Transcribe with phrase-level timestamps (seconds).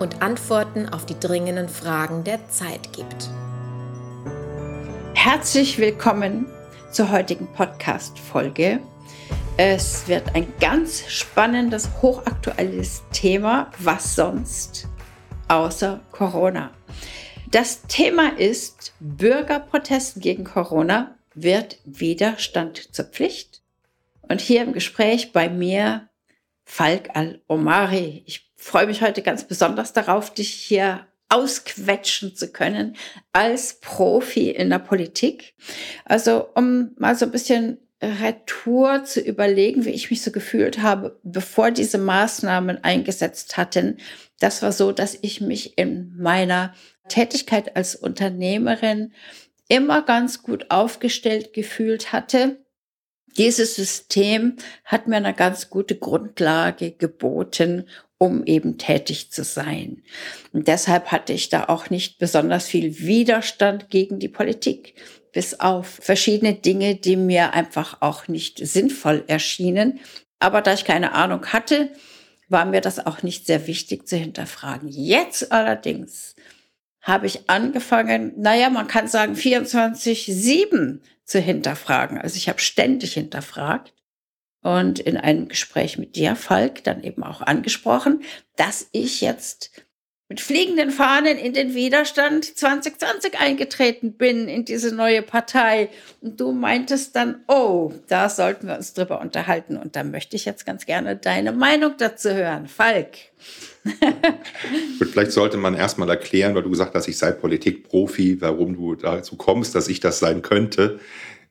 [0.00, 3.28] und Antworten auf die dringenden Fragen der Zeit gibt.
[5.14, 6.46] Herzlich willkommen
[6.90, 8.80] zur heutigen Podcast-Folge.
[9.58, 13.70] Es wird ein ganz spannendes, hochaktuelles Thema.
[13.78, 14.88] Was sonst
[15.48, 16.70] außer Corona?
[17.50, 21.16] Das Thema ist Bürgerprotesten gegen Corona.
[21.34, 23.60] Wird Widerstand zur Pflicht?
[24.22, 26.08] Und hier im Gespräch bei mir
[26.64, 28.22] Falk Al-Omari.
[28.26, 32.96] Ich freue mich heute ganz besonders darauf, dich hier ausquetschen zu können
[33.32, 35.54] als Profi in der Politik.
[36.04, 41.18] Also um mal so ein bisschen Retour zu überlegen, wie ich mich so gefühlt habe,
[41.22, 43.98] bevor diese Maßnahmen eingesetzt hatten.
[44.38, 46.74] Das war so, dass ich mich in meiner
[47.08, 49.12] Tätigkeit als Unternehmerin
[49.68, 52.64] immer ganz gut aufgestellt gefühlt hatte.
[53.36, 57.86] Dieses System hat mir eine ganz gute Grundlage geboten,
[58.20, 60.02] um eben tätig zu sein.
[60.52, 64.94] Und deshalb hatte ich da auch nicht besonders viel Widerstand gegen die Politik,
[65.32, 70.00] bis auf verschiedene Dinge, die mir einfach auch nicht sinnvoll erschienen.
[70.38, 71.92] Aber da ich keine Ahnung hatte,
[72.50, 74.90] war mir das auch nicht sehr wichtig zu hinterfragen.
[74.90, 76.36] Jetzt allerdings
[77.00, 82.18] habe ich angefangen, naja, man kann sagen 24-7 zu hinterfragen.
[82.18, 83.94] Also ich habe ständig hinterfragt
[84.62, 88.22] und in einem Gespräch mit dir, Falk, dann eben auch angesprochen,
[88.56, 89.70] dass ich jetzt
[90.30, 95.88] mit fliegenden Fahnen in den Widerstand 2020 eingetreten bin in diese neue Partei.
[96.20, 99.76] Und du meintest dann, oh, da sollten wir uns drüber unterhalten.
[99.76, 102.68] Und da möchte ich jetzt ganz gerne deine Meinung dazu hören.
[102.68, 103.16] Falk.
[105.00, 109.34] Vielleicht sollte man erstmal erklären, weil du gesagt hast, ich sei Politikprofi, warum du dazu
[109.34, 111.00] kommst, dass ich das sein könnte.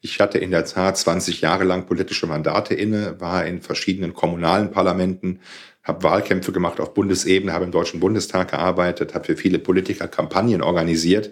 [0.01, 4.71] Ich hatte in der Tat 20 Jahre lang politische Mandate inne, war in verschiedenen kommunalen
[4.71, 5.39] Parlamenten,
[5.83, 10.61] habe Wahlkämpfe gemacht auf Bundesebene, habe im Deutschen Bundestag gearbeitet, habe für viele Politiker Kampagnen
[10.61, 11.31] organisiert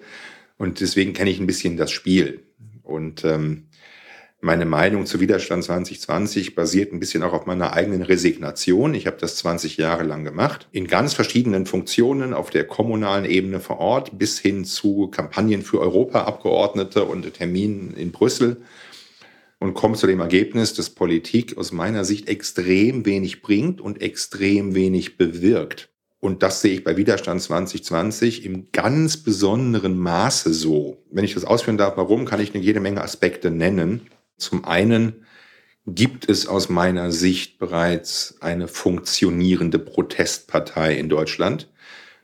[0.58, 2.44] und deswegen kenne ich ein bisschen das Spiel.
[2.84, 3.67] Und ähm,
[4.40, 8.94] meine Meinung zu Widerstand 2020 basiert ein bisschen auch auf meiner eigenen Resignation.
[8.94, 13.60] Ich habe das 20 Jahre lang gemacht, in ganz verschiedenen Funktionen auf der kommunalen Ebene
[13.60, 18.58] vor Ort bis hin zu Kampagnen für Europaabgeordnete und Terminen in Brüssel
[19.60, 24.76] und komme zu dem Ergebnis, dass Politik aus meiner Sicht extrem wenig bringt und extrem
[24.76, 25.90] wenig bewirkt.
[26.20, 30.98] Und das sehe ich bei Widerstand 2020 im ganz besonderen Maße so.
[31.12, 34.02] Wenn ich das ausführen darf, warum, kann ich eine jede Menge Aspekte nennen.
[34.38, 35.26] Zum einen
[35.86, 41.72] gibt es aus meiner Sicht bereits eine funktionierende Protestpartei in Deutschland.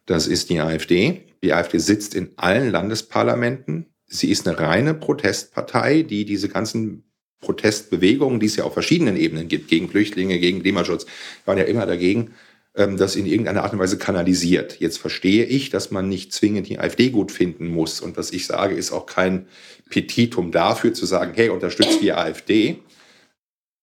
[0.05, 1.23] Das ist die AfD.
[1.43, 3.87] Die AfD sitzt in allen Landesparlamenten.
[4.05, 7.03] Sie ist eine reine Protestpartei, die diese ganzen
[7.39, 11.05] Protestbewegungen, die es ja auf verschiedenen Ebenen gibt, gegen Flüchtlinge, gegen Klimaschutz,
[11.45, 12.33] waren ja immer dagegen,
[12.73, 14.79] das in irgendeiner Art und Weise kanalisiert.
[14.79, 18.01] Jetzt verstehe ich, dass man nicht zwingend die AfD gut finden muss.
[18.01, 19.47] Und was ich sage, ist auch kein
[19.89, 22.79] Petitum dafür zu sagen, hey, unterstützt die AfD.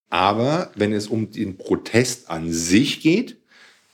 [0.09, 3.37] Aber wenn es um den Protest an sich geht,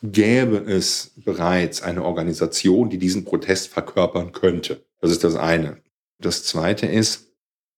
[0.03, 4.87] gäbe es bereits eine Organisation, die diesen Protest verkörpern könnte.
[5.03, 5.79] Das ist das eine.
[6.19, 7.27] Das zweite ist,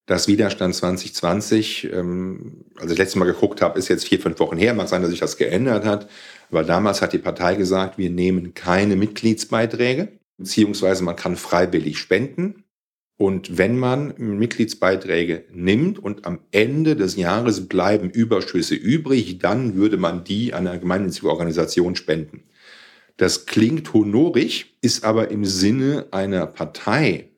[0.07, 4.57] dass Widerstand 2020, ähm, als ich letztes Mal geguckt habe, ist jetzt vier, fünf Wochen
[4.57, 6.09] her, mag sein, dass sich das geändert hat,
[6.51, 12.65] aber damals hat die Partei gesagt, wir nehmen keine Mitgliedsbeiträge, beziehungsweise man kann freiwillig spenden.
[13.17, 19.97] Und wenn man Mitgliedsbeiträge nimmt und am Ende des Jahres bleiben Überschüsse übrig, dann würde
[19.97, 22.45] man die an eine gemeinnützige Organisation spenden.
[23.17, 27.31] Das klingt honorig, ist aber im Sinne einer Partei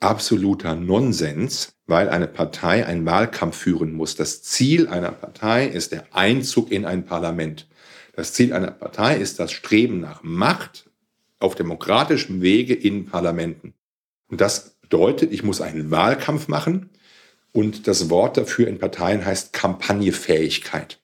[0.00, 4.16] absoluter Nonsens, weil eine Partei einen Wahlkampf führen muss.
[4.16, 7.66] Das Ziel einer Partei ist der Einzug in ein Parlament.
[8.16, 10.90] Das Ziel einer Partei ist das Streben nach Macht
[11.40, 13.74] auf demokratischem Wege in Parlamenten.
[14.28, 16.90] Und das bedeutet, ich muss einen Wahlkampf machen
[17.52, 21.00] und das Wort dafür in Parteien heißt Kampagnefähigkeit.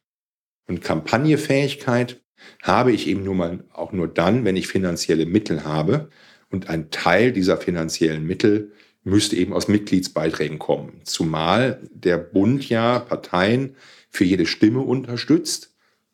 [0.66, 2.20] Und Kampagnefähigkeit
[2.62, 6.10] habe ich eben nur mal auch nur dann, wenn ich finanzielle Mittel habe.
[6.48, 8.72] Und ein Teil dieser finanziellen Mittel
[9.02, 11.00] müsste eben aus Mitgliedsbeiträgen kommen.
[11.04, 13.76] Zumal der Bund ja Parteien
[14.10, 15.69] für jede Stimme unterstützt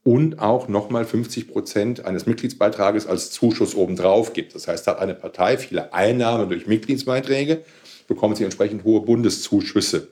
[0.06, 4.54] und auch nochmal 50 Prozent eines Mitgliedsbeitrages als Zuschuss obendrauf gibt.
[4.54, 7.64] Das heißt, hat eine Partei viele Einnahmen durch Mitgliedsbeiträge,
[8.06, 10.06] bekommt sie entsprechend hohe Bundeszuschüsse.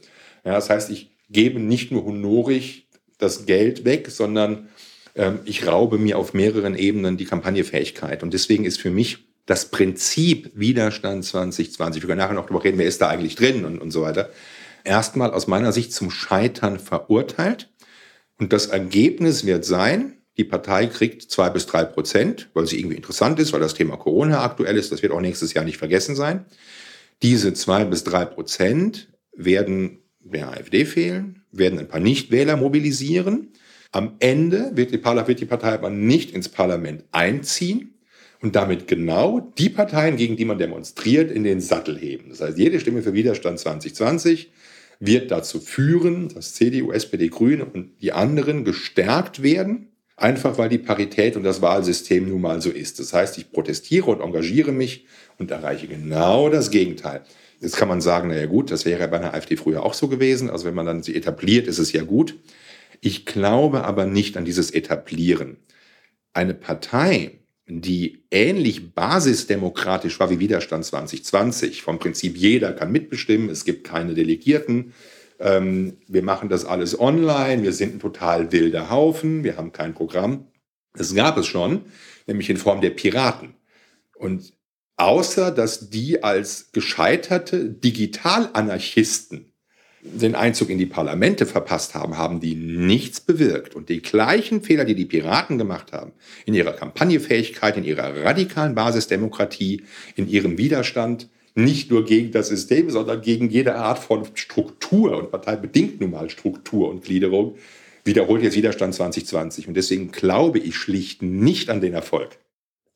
[0.45, 2.89] Ja, das heißt, ich gebe nicht nur honorig
[3.19, 4.69] das Geld weg, sondern
[5.15, 8.25] ähm, ich raube mir auf mehreren Ebenen die Kampagnefähigkeit.
[8.25, 12.79] Und deswegen ist für mich das Prinzip Widerstand 2020, wir können nachher noch darüber reden,
[12.79, 14.31] wer ist da eigentlich drin und, und so weiter,
[14.83, 17.69] erstmal aus meiner Sicht zum Scheitern verurteilt.
[18.39, 22.97] Und das Ergebnis wird sein, die Partei kriegt zwei bis drei Prozent, weil sie irgendwie
[22.97, 24.91] interessant ist, weil das Thema Corona aktuell ist.
[24.91, 26.45] Das wird auch nächstes Jahr nicht vergessen sein.
[27.23, 33.53] Diese zwei bis drei Prozent werden der AfD fehlen, werden ein paar Nichtwähler mobilisieren.
[33.93, 37.95] Am Ende wird die, wird die Partei aber nicht ins Parlament einziehen
[38.41, 42.31] und damit genau die Parteien, gegen die man demonstriert, in den Sattel heben.
[42.31, 44.51] Das heißt, jede Stimme für Widerstand 2020
[45.01, 50.79] wird dazu führen, dass CDU, SPD, Grüne und die anderen gestärkt werden, einfach weil die
[50.79, 52.99] Parität und das Wahlsystem nun mal so ist.
[53.01, 55.07] Das heißt, ich protestiere und engagiere mich
[55.39, 57.23] und erreiche genau das Gegenteil.
[57.61, 60.51] Jetzt kann man sagen, naja gut, das wäre bei einer AfD früher auch so gewesen.
[60.51, 62.37] Also wenn man dann sie etabliert, ist es ja gut.
[63.01, 65.57] Ich glaube aber nicht an dieses Etablieren.
[66.33, 73.65] Eine Partei, die ähnlich basisdemokratisch war wie Widerstand 2020, vom Prinzip jeder kann mitbestimmen, es
[73.65, 74.93] gibt keine Delegierten,
[75.39, 79.95] ähm, wir machen das alles online, wir sind ein total wilder Haufen, wir haben kein
[79.95, 80.47] Programm.
[80.93, 81.87] Das gab es schon,
[82.27, 83.55] nämlich in Form der Piraten.
[84.15, 84.53] Und
[84.97, 89.54] außer dass die als gescheiterte Digitalanarchisten
[90.05, 93.75] den Einzug in die Parlamente verpasst haben, haben die nichts bewirkt.
[93.75, 96.13] Und die gleichen Fehler, die die Piraten gemacht haben,
[96.45, 99.83] in ihrer Kampagnefähigkeit, in ihrer radikalen Basisdemokratie,
[100.15, 105.31] in ihrem Widerstand, nicht nur gegen das System, sondern gegen jede Art von Struktur und
[105.31, 107.57] parteibedingt nun mal Struktur und Gliederung,
[108.05, 109.69] wiederholt jetzt Widerstand 2020.
[109.69, 112.39] Und deswegen glaube ich schlicht nicht an den Erfolg.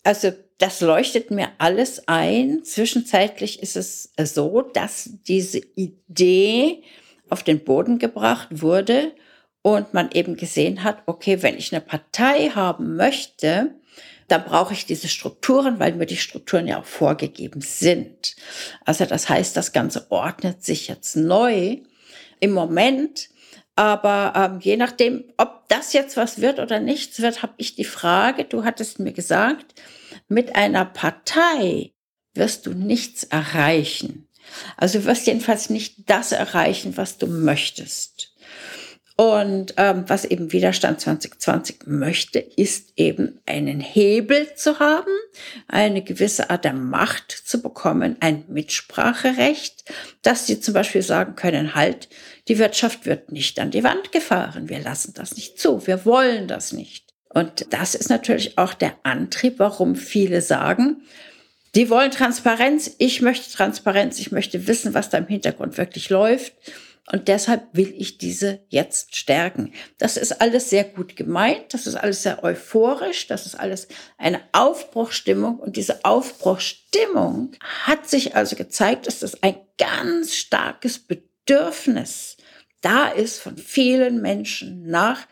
[0.03, 2.65] Also das leuchtet mir alles ein.
[2.65, 6.83] Zwischenzeitlich ist es so, dass diese Idee
[7.31, 9.13] auf den Boden gebracht wurde
[9.63, 13.75] und man eben gesehen hat, okay, wenn ich eine Partei haben möchte,
[14.29, 18.37] dann brauche ich diese Strukturen, weil mir die Strukturen ja auch vorgegeben sind.
[18.85, 21.79] Also das heißt, das Ganze ordnet sich jetzt neu
[22.41, 23.31] im Moment.
[23.75, 27.85] Aber ähm, je nachdem, ob das jetzt was wird oder nichts wird, habe ich die
[27.85, 29.75] Frage, du hattest mir gesagt,
[30.29, 31.93] mit einer Partei
[32.35, 34.28] wirst du nichts erreichen.
[34.77, 38.33] Also du wirst jedenfalls nicht das erreichen, was du möchtest.
[39.21, 45.11] Und ähm, was eben Widerstand 2020 möchte, ist eben einen Hebel zu haben,
[45.67, 49.85] eine gewisse Art der Macht zu bekommen, ein Mitspracherecht,
[50.23, 52.09] dass sie zum Beispiel sagen können, halt,
[52.47, 56.47] die Wirtschaft wird nicht an die Wand gefahren, wir lassen das nicht zu, wir wollen
[56.47, 57.09] das nicht.
[57.29, 61.03] Und das ist natürlich auch der Antrieb, warum viele sagen,
[61.75, 66.53] die wollen Transparenz, ich möchte Transparenz, ich möchte wissen, was da im Hintergrund wirklich läuft.
[67.11, 69.73] Und deshalb will ich diese jetzt stärken.
[69.97, 73.89] Das ist alles sehr gut gemeint, das ist alles sehr euphorisch, das ist alles
[74.19, 75.59] eine Aufbruchstimmung.
[75.59, 77.53] Und diese Aufbruchstimmung
[77.85, 82.37] hat sich also gezeigt, dass das ein ganz starkes Bedürfnis
[82.83, 85.27] da ist von vielen Menschen nach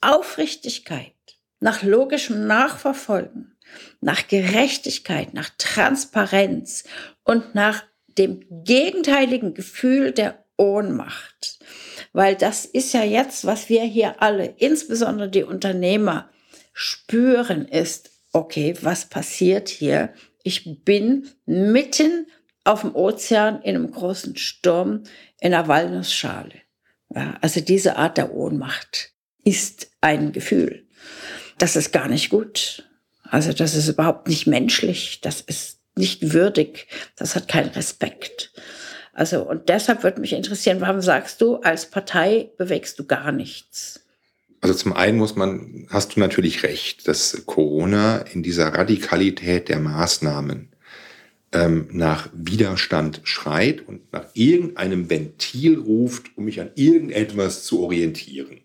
[0.00, 1.12] Aufrichtigkeit
[1.60, 3.55] nach logischem Nachverfolgen,
[4.00, 6.84] nach Gerechtigkeit, nach Transparenz
[7.24, 11.58] und nach dem gegenteiligen Gefühl der Ohnmacht.
[12.12, 16.30] Weil das ist ja jetzt, was wir hier alle, insbesondere die Unternehmer,
[16.72, 20.12] spüren, ist, okay, was passiert hier?
[20.42, 22.26] Ich bin mitten
[22.64, 25.04] auf dem Ozean in einem großen Sturm
[25.40, 26.54] in einer Walnussschale.
[27.14, 29.12] Ja, also diese Art der Ohnmacht
[29.44, 30.86] ist ein Gefühl
[31.58, 32.88] das ist gar nicht gut.
[33.30, 38.52] Also das ist überhaupt nicht menschlich, das ist nicht würdig, das hat keinen Respekt.
[39.12, 44.00] Also und deshalb würde mich interessieren, warum sagst du, als Partei bewegst du gar nichts?
[44.60, 49.78] Also zum einen muss man, hast du natürlich recht, dass Corona in dieser Radikalität der
[49.78, 50.68] Maßnahmen
[51.52, 58.60] ähm, nach Widerstand schreit und nach irgendeinem Ventil ruft, um mich an irgendetwas zu orientieren.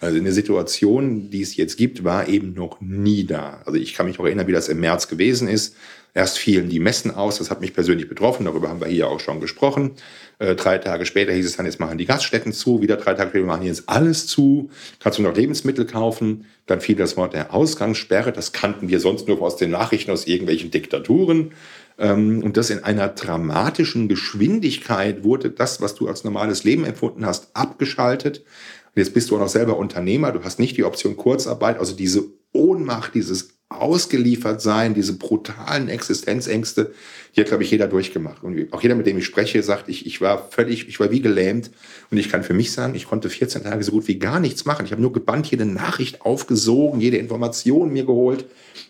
[0.00, 3.60] Also eine Situation, die es jetzt gibt, war eben noch nie da.
[3.66, 5.76] Also ich kann mich noch erinnern, wie das im März gewesen ist.
[6.12, 9.20] Erst fielen die Messen aus, das hat mich persönlich betroffen, darüber haben wir hier auch
[9.20, 9.92] schon gesprochen.
[10.40, 13.30] Äh, drei Tage später hieß es dann, jetzt machen die Gaststätten zu, wieder drei Tage
[13.30, 16.46] später machen jetzt alles zu, kannst du noch Lebensmittel kaufen.
[16.66, 20.26] Dann fiel das Wort der Ausgangssperre, das kannten wir sonst nur aus den Nachrichten aus
[20.26, 21.52] irgendwelchen Diktaturen.
[21.96, 27.24] Ähm, und das in einer dramatischen Geschwindigkeit wurde das, was du als normales Leben empfunden
[27.24, 28.42] hast, abgeschaltet.
[28.94, 31.94] Und jetzt bist du auch noch selber Unternehmer, du hast nicht die Option Kurzarbeit, also
[31.94, 36.92] diese Ohnmacht, dieses ausgeliefert sein, diese brutalen Existenzängste,
[37.34, 38.42] die hat, glaube ich, jeder durchgemacht.
[38.42, 41.22] Und auch jeder, mit dem ich spreche, sagt, ich, ich war völlig, ich war wie
[41.22, 41.70] gelähmt.
[42.10, 44.64] Und ich kann für mich sagen, ich konnte 14 Tage so gut wie gar nichts
[44.64, 44.84] machen.
[44.86, 48.44] Ich habe nur gebannt, jede Nachricht aufgesogen, jede Information mir geholt.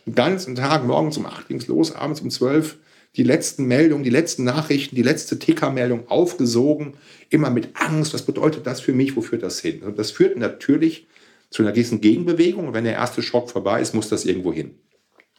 [0.07, 2.79] Den ganzen Tag, morgens um 8 ging es los, abends um 12
[3.17, 6.95] die letzten Meldungen, die letzten Nachrichten, die letzte Ticker-Meldung aufgesogen,
[7.29, 8.15] immer mit Angst.
[8.15, 9.17] Was bedeutet das für mich?
[9.17, 9.83] Wo führt das hin?
[9.83, 11.09] Und das führt natürlich
[11.51, 12.69] zu einer gewissen Gegenbewegung.
[12.69, 14.77] Und wenn der erste Schock vorbei ist, muss das irgendwo hin.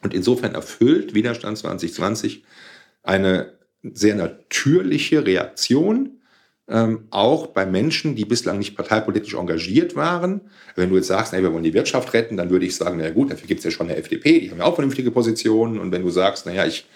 [0.02, 2.44] Und insofern erfüllt Widerstand 2020
[3.02, 6.18] eine sehr natürliche Reaktion,
[6.68, 10.42] ähm, auch bei Menschen, die bislang nicht parteipolitisch engagiert waren.
[10.76, 13.10] Wenn du jetzt sagst, nee, wir wollen die Wirtschaft retten, dann würde ich sagen, na
[13.10, 15.78] gut, dafür gibt es ja schon eine FDP, die haben ja auch vernünftige Positionen.
[15.78, 16.86] Und wenn du sagst, naja, ich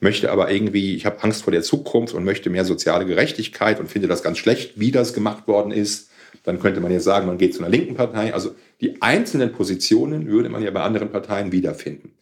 [0.00, 3.90] möchte aber irgendwie, ich habe Angst vor der Zukunft und möchte mehr soziale Gerechtigkeit und
[3.90, 6.10] finde das ganz schlecht, wie das gemacht worden ist,
[6.42, 8.34] dann könnte man jetzt sagen, man geht zu einer linken Partei.
[8.34, 12.12] Also die einzelnen Positionen würde man ja bei anderen Parteien wiederfinden.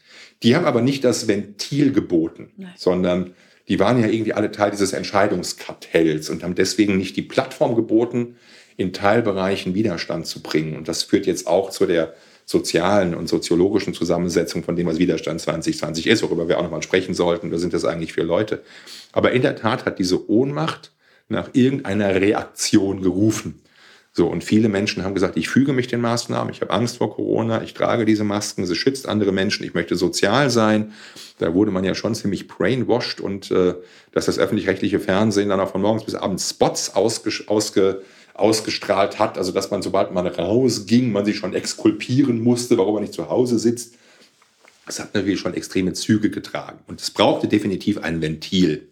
[0.43, 2.73] Die haben aber nicht das Ventil geboten, Nein.
[2.77, 3.35] sondern
[3.69, 8.37] die waren ja irgendwie alle Teil dieses Entscheidungskartells und haben deswegen nicht die Plattform geboten,
[8.77, 10.77] in Teilbereichen Widerstand zu bringen.
[10.77, 12.15] Und das führt jetzt auch zu der
[12.45, 17.15] sozialen und soziologischen Zusammensetzung von dem, was Widerstand 2020 ist, worüber wir auch nochmal sprechen
[17.15, 17.51] sollten.
[17.51, 18.63] Wer sind das eigentlich für Leute?
[19.13, 20.93] Aber in der Tat hat diese Ohnmacht
[21.29, 23.63] nach irgendeiner Reaktion gerufen.
[24.15, 27.15] So, und viele Menschen haben gesagt, ich füge mich den Maßnahmen, ich habe Angst vor
[27.15, 30.93] Corona, ich trage diese Masken, sie schützt andere Menschen, ich möchte sozial sein.
[31.39, 33.75] Da wurde man ja schon ziemlich brainwashed und äh,
[34.13, 38.03] dass das öffentlich-rechtliche Fernsehen dann auch von morgens bis abends Spots ausge, ausge,
[38.35, 43.03] ausgestrahlt hat, also dass man, sobald man rausging, man sich schon exkulpieren musste, warum man
[43.03, 43.95] nicht zu Hause sitzt.
[44.87, 46.81] Das hat natürlich schon extreme Züge getragen.
[46.87, 48.89] Und es brauchte definitiv ein Ventil.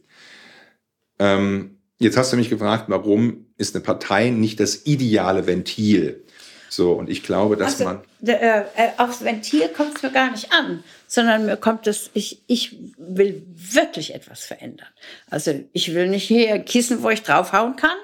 [1.18, 6.24] Ähm, Jetzt hast du mich gefragt, warum ist eine Partei nicht das ideale Ventil?
[6.70, 8.00] So, und ich glaube, dass also, man.
[8.24, 8.62] Äh, äh,
[8.96, 13.42] aufs Ventil kommt es mir gar nicht an, sondern mir kommt es, ich, ich will
[13.54, 14.88] wirklich etwas verändern.
[15.28, 17.98] Also ich will nicht hier Kissen, wo ich draufhauen kann.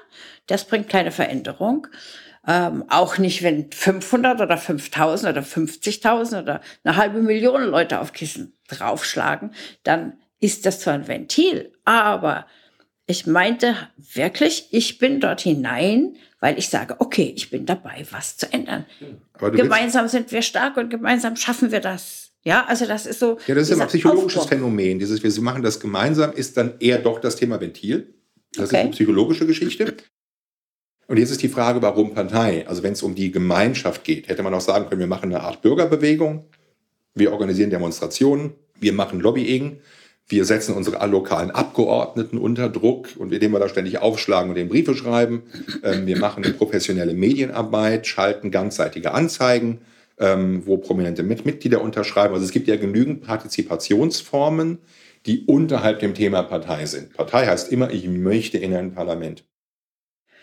[0.47, 1.87] Das bringt keine Veränderung.
[2.47, 8.13] Ähm, auch nicht, wenn 500 oder 5000 oder 50.000 oder eine halbe Million Leute auf
[8.13, 9.51] Kissen draufschlagen,
[9.83, 12.45] dann ist das zwar ein Ventil, aber
[13.05, 13.75] ich meinte
[14.13, 18.85] wirklich, ich bin dort hinein, weil ich sage, okay, ich bin dabei, was zu ändern.
[19.39, 22.31] Gemeinsam sind wir stark und gemeinsam schaffen wir das.
[22.43, 23.39] Ja, also das ist so.
[23.47, 24.55] Ja, das ist ja ein psychologisches Aufbau.
[24.55, 24.99] Phänomen.
[24.99, 28.13] Dieses, wir machen das gemeinsam, ist dann eher doch das Thema Ventil.
[28.53, 28.75] Das okay.
[28.75, 29.95] ist eine psychologische Geschichte.
[31.07, 32.67] Und jetzt ist die Frage, warum Partei?
[32.67, 35.41] Also wenn es um die Gemeinschaft geht, hätte man auch sagen können, wir machen eine
[35.41, 36.45] Art Bürgerbewegung,
[37.15, 39.79] wir organisieren Demonstrationen, wir machen Lobbying,
[40.27, 44.67] wir setzen unsere lokalen Abgeordneten unter Druck und indem wir da ständig aufschlagen und den
[44.67, 45.43] Briefe schreiben.
[45.83, 49.79] Ähm, wir machen eine professionelle Medienarbeit, schalten ganzseitige Anzeigen,
[50.19, 52.33] ähm, wo prominente Mitglieder unterschreiben.
[52.33, 54.79] Also es gibt ja genügend Partizipationsformen,
[55.25, 57.13] die unterhalb dem Thema Partei sind.
[57.13, 59.45] Partei heißt immer, ich möchte in ein Parlament.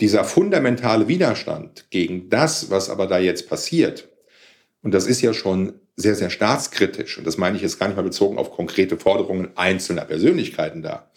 [0.00, 4.08] Dieser fundamentale Widerstand gegen das, was aber da jetzt passiert,
[4.82, 7.18] und das ist ja schon sehr, sehr staatskritisch.
[7.18, 11.10] Und das meine ich jetzt gar nicht mal bezogen auf konkrete Forderungen einzelner Persönlichkeiten da,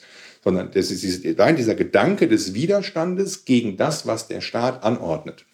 [0.44, 5.46] sondern das ist dieser Gedanke des Widerstandes gegen das, was der Staat anordnet,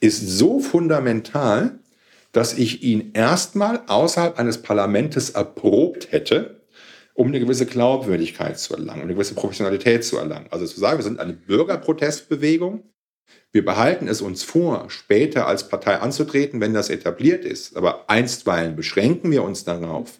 [0.00, 1.78] ist so fundamental,
[2.32, 6.60] dass ich ihn erstmal außerhalb eines Parlamentes erprobt hätte,
[7.14, 10.48] um eine gewisse Glaubwürdigkeit zu erlangen, um eine gewisse Professionalität zu erlangen.
[10.50, 12.82] Also zu sagen, wir sind eine Bürgerprotestbewegung,
[13.52, 17.76] wir behalten es uns vor, später als Partei anzutreten, wenn das etabliert ist.
[17.76, 20.18] Aber einstweilen beschränken wir uns darauf,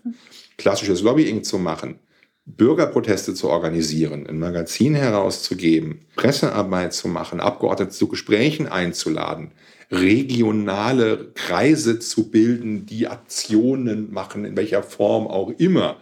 [0.56, 1.98] klassisches Lobbying zu machen,
[2.46, 9.50] Bürgerproteste zu organisieren, ein Magazin herauszugeben, Pressearbeit zu machen, Abgeordnete zu Gesprächen einzuladen,
[9.90, 15.96] regionale Kreise zu bilden, die Aktionen machen, in welcher Form auch immer.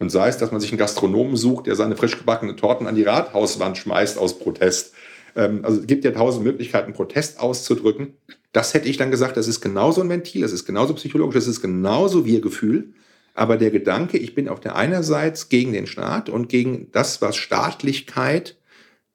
[0.00, 2.96] Und sei es, dass man sich einen Gastronomen sucht, der seine frisch gebackenen Torten an
[2.96, 4.94] die Rathauswand schmeißt aus Protest
[5.36, 8.14] ähm, also es gibt ja tausend Möglichkeiten, Protest auszudrücken.
[8.52, 11.46] Das hätte ich dann gesagt, das ist genauso ein Ventil, das ist genauso psychologisch, das
[11.46, 12.92] ist genauso Wir-Gefühl.
[13.34, 17.22] Aber der Gedanke, ich bin auf der einen Seite gegen den Staat und gegen das,
[17.22, 18.56] was Staatlichkeit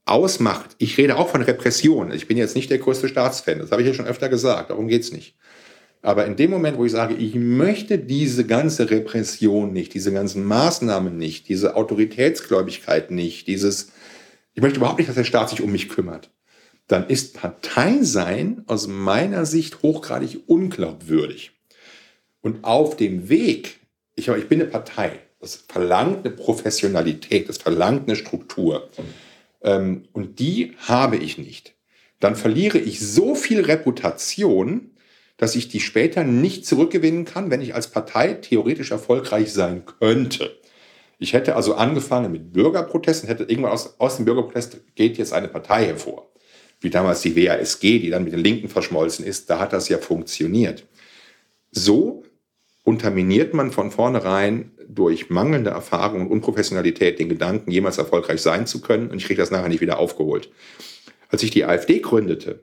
[0.06, 0.76] ausmacht.
[0.78, 2.12] Ich rede auch von Repression.
[2.12, 4.88] Ich bin jetzt nicht der größte Staatsfan, das habe ich ja schon öfter gesagt, darum
[4.88, 5.36] geht es nicht.
[6.06, 10.46] Aber in dem Moment, wo ich sage, ich möchte diese ganze Repression nicht, diese ganzen
[10.46, 13.92] Maßnahmen nicht, diese Autoritätsgläubigkeit nicht, dieses
[14.54, 16.30] ich möchte überhaupt nicht, dass der Staat sich um mich kümmert,
[16.88, 21.52] dann ist Parteisein aus meiner Sicht hochgradig unglaubwürdig.
[22.42, 23.80] Und auf dem Weg,
[24.16, 28.90] ich, ich bin eine Partei, das verlangt eine Professionalität, das verlangt eine Struktur.
[29.62, 31.74] Ähm, und die habe ich nicht.
[32.20, 34.92] dann verliere ich so viel Reputation,
[35.38, 40.58] dass ich die später nicht zurückgewinnen kann, wenn ich als Partei theoretisch erfolgreich sein könnte.
[41.18, 45.48] Ich hätte also angefangen mit Bürgerprotesten, hätte irgendwann aus, aus dem Bürgerprotest geht jetzt eine
[45.48, 46.30] Partei hervor.
[46.82, 49.98] Wie damals die WASG, die dann mit den Linken verschmolzen ist, da hat das ja
[49.98, 50.86] funktioniert.
[51.72, 52.24] So
[52.84, 58.82] unterminiert man von vornherein durch mangelnde Erfahrung und Unprofessionalität den Gedanken, jemals erfolgreich sein zu
[58.82, 59.10] können.
[59.10, 60.52] Und ich kriege das nachher nicht wieder aufgeholt.
[61.30, 62.60] Als ich die AfD gründete,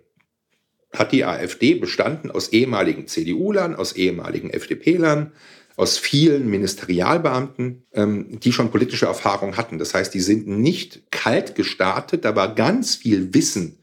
[0.93, 5.33] hat die AfD bestanden aus ehemaligen CDU-Lern, aus ehemaligen FDP-Lern,
[5.77, 9.79] aus vielen Ministerialbeamten, ähm, die schon politische Erfahrung hatten.
[9.79, 13.79] Das heißt, die sind nicht kalt gestartet, da war ganz viel Wissen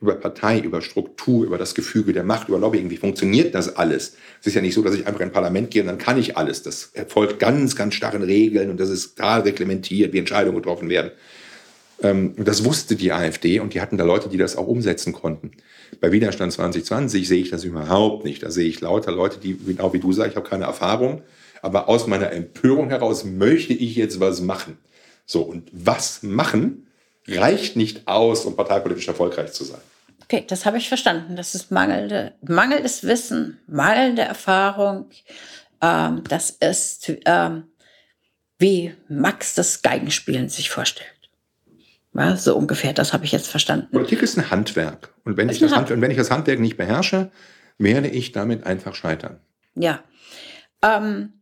[0.00, 2.90] über Partei, über Struktur, über das Gefüge der Macht, über Lobbying.
[2.90, 4.16] Wie funktioniert das alles?
[4.40, 6.18] Es ist ja nicht so, dass ich einfach in ein Parlament gehe und dann kann
[6.18, 6.62] ich alles.
[6.62, 11.12] Das erfolgt ganz, ganz starren Regeln und das ist klar reglementiert, wie Entscheidungen getroffen werden.
[12.04, 15.52] Ähm, das wusste die AfD und die hatten da Leute, die das auch umsetzen konnten.
[16.00, 18.42] Bei Widerstand 2020 sehe ich das überhaupt nicht.
[18.42, 21.22] Da sehe ich lauter Leute, die genau wie du sagst, ich habe keine Erfahrung,
[21.62, 24.76] aber aus meiner Empörung heraus möchte ich jetzt was machen.
[25.24, 26.86] So, und was machen
[27.26, 29.80] reicht nicht aus, um parteipolitisch erfolgreich zu sein.
[30.24, 31.36] Okay, das habe ich verstanden.
[31.36, 35.06] Das ist mangelnde, mangelndes Wissen, mangelnde Erfahrung.
[35.80, 37.64] Ähm, das ist, ähm,
[38.58, 41.13] wie Max das Geigenspielen sich vorstellt.
[42.14, 43.88] Ja, so ungefähr, das habe ich jetzt verstanden.
[43.90, 45.12] Politik ist ein Handwerk.
[45.24, 47.30] Und wenn, ich das, Hand, und wenn ich das Handwerk nicht beherrsche,
[47.78, 49.40] werde ich damit einfach scheitern.
[49.74, 50.02] Ja.
[50.80, 51.32] Ähm,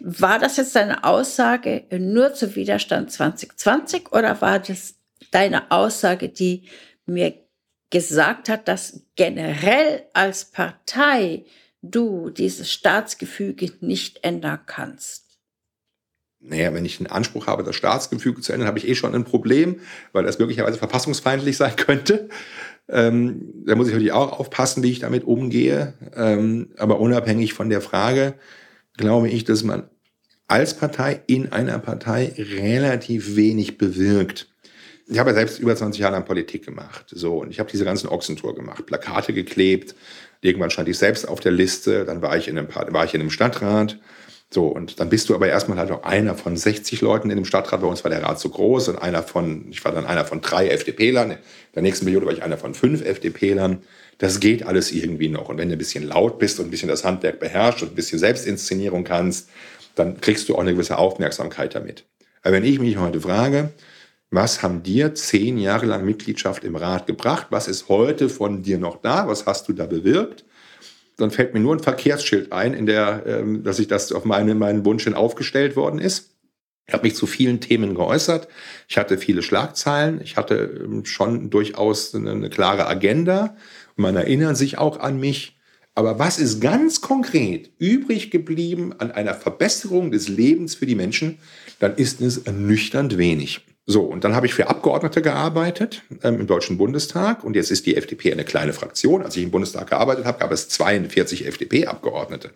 [0.00, 4.94] war das jetzt deine Aussage nur zu Widerstand 2020 oder war das
[5.30, 6.68] deine Aussage, die
[7.04, 7.34] mir
[7.90, 11.44] gesagt hat, dass generell als Partei
[11.82, 15.25] du dieses Staatsgefüge nicht ändern kannst?
[16.48, 19.24] Naja, wenn ich einen Anspruch habe, das Staatsgefüge zu ändern, habe ich eh schon ein
[19.24, 19.80] Problem,
[20.12, 22.28] weil das möglicherweise verfassungsfeindlich sein könnte.
[22.88, 25.94] Ähm, da muss ich natürlich auch aufpassen, wie ich damit umgehe.
[26.14, 28.34] Ähm, aber unabhängig von der Frage,
[28.96, 29.88] glaube ich, dass man
[30.48, 34.48] als Partei in einer Partei relativ wenig bewirkt.
[35.08, 37.06] Ich habe ja selbst über 20 Jahre lang Politik gemacht.
[37.10, 39.94] So, und ich habe diese ganzen Ochsentour gemacht, Plakate geklebt.
[40.40, 42.04] Irgendwann stand ich selbst auf der Liste.
[42.04, 43.98] Dann war ich in einem, war ich in einem Stadtrat.
[44.48, 47.44] So, und dann bist du aber erstmal halt auch einer von 60 Leuten in dem
[47.44, 47.80] Stadtrat.
[47.80, 50.40] Bei uns war der Rat so groß und einer von, ich war dann einer von
[50.40, 51.32] drei FDP-Lern.
[51.32, 51.38] In
[51.74, 53.82] der nächsten Periode war ich einer von fünf FDP-Lern.
[54.18, 55.48] Das geht alles irgendwie noch.
[55.48, 57.94] Und wenn du ein bisschen laut bist und ein bisschen das Handwerk beherrscht und ein
[57.96, 59.50] bisschen Selbstinszenierung kannst,
[59.96, 62.04] dann kriegst du auch eine gewisse Aufmerksamkeit damit.
[62.42, 63.72] Aber wenn ich mich heute frage,
[64.30, 67.48] was haben dir zehn Jahre lang Mitgliedschaft im Rat gebracht?
[67.50, 69.26] Was ist heute von dir noch da?
[69.26, 70.44] Was hast du da bewirkt?
[71.16, 74.54] Dann fällt mir nur ein Verkehrsschild ein, in der, ähm, dass ich das auf meine,
[74.54, 76.36] meinen Wunsch hin aufgestellt worden ist.
[76.86, 78.48] Ich habe mich zu vielen Themen geäußert.
[78.88, 80.20] Ich hatte viele Schlagzeilen.
[80.20, 83.56] Ich hatte ähm, schon durchaus eine, eine klare Agenda.
[83.96, 85.58] Man erinnert sich auch an mich.
[85.94, 91.38] Aber was ist ganz konkret übrig geblieben an einer Verbesserung des Lebens für die Menschen,
[91.78, 93.62] dann ist es ernüchternd wenig.
[93.88, 97.86] So, und dann habe ich für Abgeordnete gearbeitet ähm, im Deutschen Bundestag und jetzt ist
[97.86, 99.22] die FDP eine kleine Fraktion.
[99.22, 102.50] Als ich im Bundestag gearbeitet habe, gab es 42 FDP-Abgeordnete.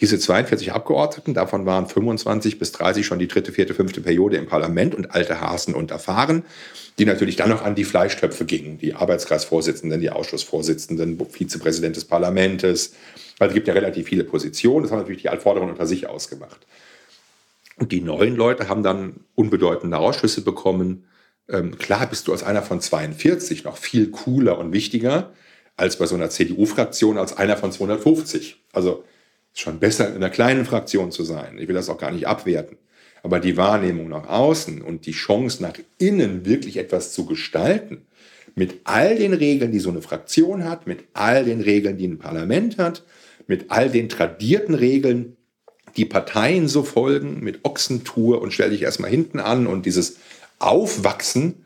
[0.00, 4.46] Diese 42 Abgeordneten, davon waren 25 bis 30 schon die dritte, vierte, fünfte Periode im
[4.46, 6.44] Parlament und alte Hasen und erfahren,
[6.96, 12.62] die natürlich dann noch an die Fleischtöpfe gingen, die Arbeitskreisvorsitzenden, die Ausschussvorsitzenden, Vizepräsident des Parlaments.
[12.62, 12.90] Also
[13.40, 14.84] es gibt ja relativ viele Positionen.
[14.84, 16.66] Das haben natürlich die Altforderungen unter sich ausgemacht.
[17.76, 21.04] Und die neuen Leute haben dann unbedeutende Ausschüsse bekommen.
[21.48, 25.32] Ähm, klar bist du als einer von 42 noch viel cooler und wichtiger
[25.76, 28.62] als bei so einer CDU-Fraktion als einer von 250.
[28.72, 29.04] Also
[29.52, 31.58] ist schon besser, in einer kleinen Fraktion zu sein.
[31.58, 32.76] Ich will das auch gar nicht abwerten.
[33.22, 38.06] Aber die Wahrnehmung nach außen und die Chance nach innen wirklich etwas zu gestalten,
[38.54, 42.18] mit all den Regeln, die so eine Fraktion hat, mit all den Regeln, die ein
[42.18, 43.04] Parlament hat,
[43.46, 45.36] mit all den tradierten Regeln,
[45.96, 50.16] die Parteien so folgen mit Ochsentour und stell dich erstmal hinten an und dieses
[50.58, 51.64] Aufwachsen,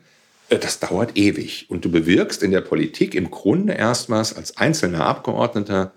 [0.49, 1.67] äh, das dauert ewig.
[1.69, 5.93] Und du bewirkst in der Politik im Grunde erstmals als einzelner Abgeordneter,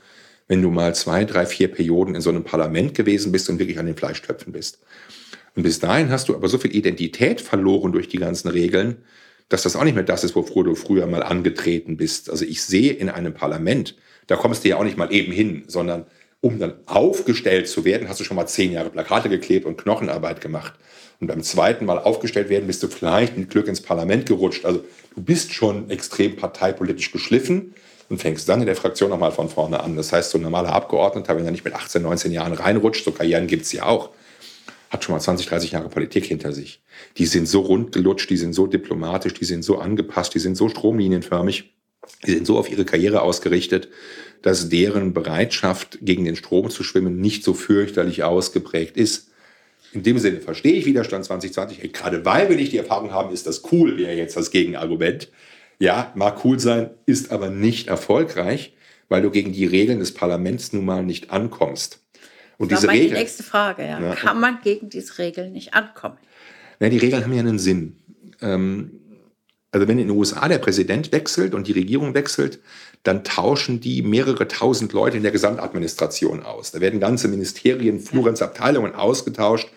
[0.49, 3.79] wenn du mal zwei, drei, vier Perioden in so einem Parlament gewesen bist und wirklich
[3.79, 4.81] an den Fleischtöpfen bist.
[5.55, 8.99] Und bis dahin hast du aber so viel Identität verloren durch die ganzen Regeln,
[9.49, 12.31] dass das auch nicht mehr das ist, wofür du früher mal angetreten bist.
[12.31, 15.65] Also ich sehe in einem Parlament, da kommst du ja auch nicht mal eben hin,
[15.67, 16.07] sondern
[16.41, 20.41] um dann aufgestellt zu werden, hast du schon mal zehn Jahre Plakate geklebt und Knochenarbeit
[20.41, 20.75] gemacht.
[21.21, 24.65] Und beim zweiten Mal aufgestellt werden, bist du vielleicht mit Glück ins Parlament gerutscht.
[24.65, 27.75] Also du bist schon extrem parteipolitisch geschliffen
[28.09, 29.97] und fängst dann in der Fraktion nochmal von vorne an.
[29.97, 33.13] Das heißt, so ein normaler Abgeordneter, wenn er nicht mit 18, 19 Jahren reinrutscht, so
[33.13, 34.11] Karrieren gibt es ja auch,
[34.89, 36.83] hat schon mal 20, 30 Jahre Politik hinter sich.
[37.19, 40.71] Die sind so rundgelutscht, die sind so diplomatisch, die sind so angepasst, die sind so
[40.71, 41.75] stromlinienförmig,
[42.27, 43.89] die sind so auf ihre Karriere ausgerichtet,
[44.43, 49.31] dass deren Bereitschaft, gegen den Strom zu schwimmen, nicht so fürchterlich ausgeprägt ist.
[49.93, 51.83] In dem Sinne verstehe ich Widerstand 2020.
[51.83, 55.31] Hey, gerade weil wir nicht die Erfahrung haben, ist das cool, wäre jetzt das Gegenargument.
[55.79, 58.75] Ja, mag cool sein, ist aber nicht erfolgreich,
[59.09, 62.01] weil du gegen die Regeln des Parlaments nun mal nicht ankommst.
[62.59, 64.01] Und das diese Regeln, die nächste Frage, ja.
[64.01, 64.15] ja.
[64.15, 66.19] Kann man gegen diese Regeln nicht ankommen?
[66.79, 67.97] Ja, die Regeln haben ja einen Sinn.
[68.43, 69.00] Ähm,
[69.73, 72.61] also wenn in den USA der Präsident wechselt und die Regierung wechselt,
[73.03, 76.73] dann tauschen die mehrere tausend Leute in der Gesamtadministration aus.
[76.73, 79.69] Da werden ganze Ministerien, Flur, ganze Abteilungen ausgetauscht.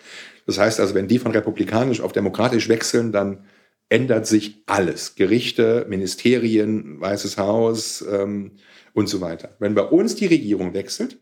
[0.46, 3.44] Das heißt also, wenn die von republikanisch auf demokratisch wechseln, dann
[3.88, 5.14] ändert sich alles.
[5.14, 8.52] Gerichte, Ministerien, Weißes Haus ähm,
[8.92, 9.54] und so weiter.
[9.60, 11.18] Wenn bei uns die Regierung wechselt,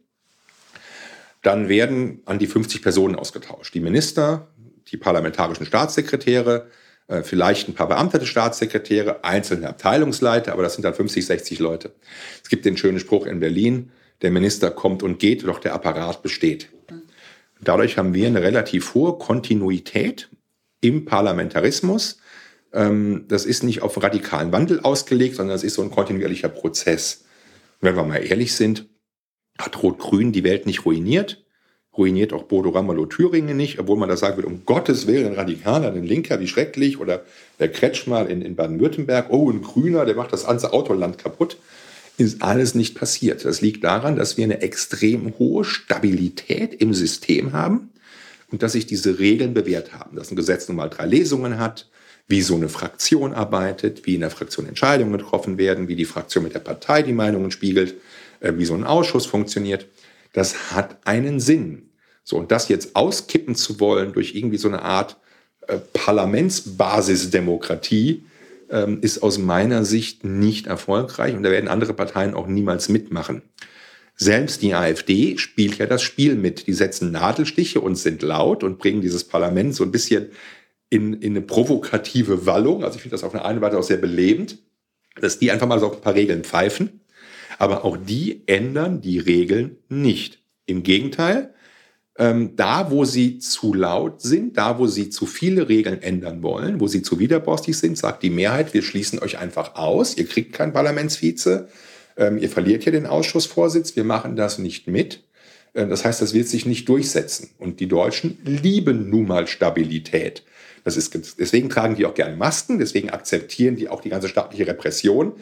[1.42, 3.74] dann werden an die 50 Personen ausgetauscht.
[3.74, 4.48] Die Minister,
[4.88, 6.70] die parlamentarischen Staatssekretäre,
[7.22, 11.92] vielleicht ein paar beamtete Staatssekretäre, einzelne Abteilungsleiter, aber das sind dann 50, 60 Leute.
[12.42, 13.90] Es gibt den schönen Spruch in Berlin,
[14.22, 16.68] der Minister kommt und geht, doch der Apparat besteht.
[17.60, 20.30] Dadurch haben wir eine relativ hohe Kontinuität
[20.80, 22.18] im Parlamentarismus.
[22.72, 27.24] Ähm, das ist nicht auf radikalen Wandel ausgelegt, sondern es ist so ein kontinuierlicher Prozess.
[27.80, 28.88] Und wenn wir mal ehrlich sind,
[29.58, 31.41] hat Rot-Grün die Welt nicht ruiniert,
[31.96, 35.34] ruiniert auch Bodo Ramelow Thüringen nicht, obwohl man da sagen würde, um Gottes Willen, ein
[35.34, 37.22] Radikaler, ein Linker, wie schrecklich, oder
[37.58, 41.58] der Kretschmer in, in Baden-Württemberg, oh, ein Grüner, der macht das ganze Autoland kaputt.
[42.16, 43.44] Ist alles nicht passiert.
[43.44, 47.90] Das liegt daran, dass wir eine extrem hohe Stabilität im System haben
[48.50, 50.16] und dass sich diese Regeln bewährt haben.
[50.16, 51.88] Dass ein Gesetz nun mal drei Lesungen hat,
[52.28, 56.44] wie so eine Fraktion arbeitet, wie in der Fraktion Entscheidungen getroffen werden, wie die Fraktion
[56.44, 57.94] mit der Partei die Meinungen spiegelt
[58.42, 59.86] äh, wie so ein Ausschuss funktioniert.
[60.32, 61.90] Das hat einen Sinn.
[62.24, 65.18] So, und das jetzt auskippen zu wollen durch irgendwie so eine Art
[65.66, 68.24] äh, Parlamentsbasisdemokratie,
[68.70, 73.42] ähm, ist aus meiner Sicht nicht erfolgreich und da werden andere Parteien auch niemals mitmachen.
[74.14, 76.66] Selbst die AfD spielt ja das Spiel mit.
[76.66, 80.30] Die setzen Nadelstiche und sind laut und bringen dieses Parlament so ein bisschen
[80.90, 82.84] in, in eine provokative Wallung.
[82.84, 84.58] Also ich finde das auf eine Weise auch sehr belebend,
[85.20, 87.01] dass die einfach mal so ein paar Regeln pfeifen
[87.58, 90.42] aber auch die ändern die Regeln nicht.
[90.66, 91.54] Im Gegenteil,
[92.18, 96.80] ähm, da wo sie zu laut sind, da wo sie zu viele Regeln ändern wollen,
[96.80, 100.52] wo sie zu widerborstig sind, sagt die Mehrheit, wir schließen euch einfach aus, ihr kriegt
[100.52, 101.68] keinen Parlamentsvize,
[102.16, 105.24] ähm, ihr verliert hier den Ausschussvorsitz, wir machen das nicht mit.
[105.72, 107.50] Äh, das heißt, das wird sich nicht durchsetzen.
[107.58, 110.44] Und die Deutschen lieben nun mal Stabilität.
[110.84, 114.66] Das ist, deswegen tragen die auch gerne Masken, deswegen akzeptieren die auch die ganze staatliche
[114.66, 115.32] Repression.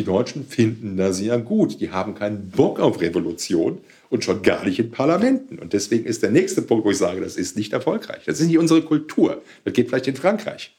[0.00, 1.78] Die Deutschen finden das ja gut.
[1.78, 5.58] Die haben keinen Bock auf Revolution und schon gar nicht in Parlamenten.
[5.58, 8.22] Und deswegen ist der nächste Punkt, wo ich sage, das ist nicht erfolgreich.
[8.24, 9.42] Das ist nicht unsere Kultur.
[9.64, 10.74] Das geht vielleicht in Frankreich.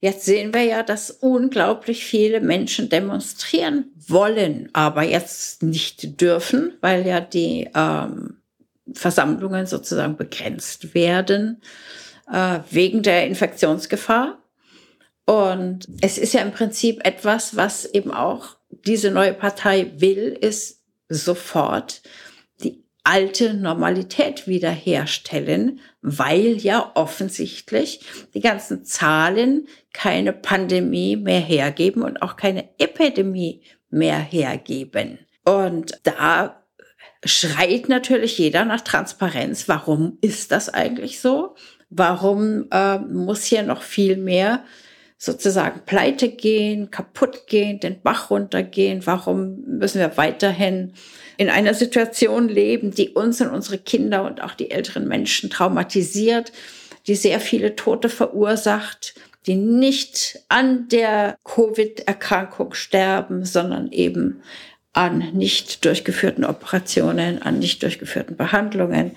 [0.00, 7.06] Jetzt sehen wir ja, dass unglaublich viele Menschen demonstrieren wollen, aber jetzt nicht dürfen, weil
[7.06, 8.38] ja die ähm,
[8.92, 11.62] Versammlungen sozusagen begrenzt werden
[12.28, 14.36] äh, wegen der Infektionsgefahr.
[15.26, 20.82] Und es ist ja im Prinzip etwas, was eben auch diese neue Partei will, ist
[21.08, 22.02] sofort
[22.62, 28.00] die alte Normalität wiederherstellen, weil ja offensichtlich
[28.34, 35.18] die ganzen Zahlen keine Pandemie mehr hergeben und auch keine Epidemie mehr hergeben.
[35.44, 36.62] Und da
[37.24, 39.68] schreit natürlich jeder nach Transparenz.
[39.68, 41.56] Warum ist das eigentlich so?
[41.90, 44.64] Warum äh, muss hier noch viel mehr
[45.18, 49.06] sozusagen pleite gehen, kaputt gehen, den Bach runtergehen?
[49.06, 50.92] Warum müssen wir weiterhin
[51.36, 56.52] in einer Situation leben, die uns und unsere Kinder und auch die älteren Menschen traumatisiert,
[57.06, 59.14] die sehr viele Tote verursacht,
[59.46, 64.42] die nicht an der Covid-Erkrankung sterben, sondern eben
[64.92, 69.12] an nicht durchgeführten Operationen, an nicht durchgeführten Behandlungen,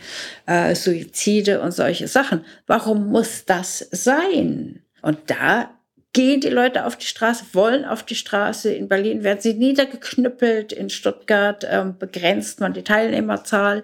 [0.46, 2.46] äh, Suizide und solche Sachen.
[2.68, 4.84] Warum muss das sein?
[5.02, 5.72] Und da
[6.14, 8.74] gehen die Leute auf die Straße, wollen auf die Straße.
[8.74, 13.84] In Berlin werden sie niedergeknüppelt, in Stuttgart ähm, begrenzt man die Teilnehmerzahl.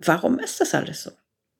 [0.00, 1.10] Warum ist das alles so?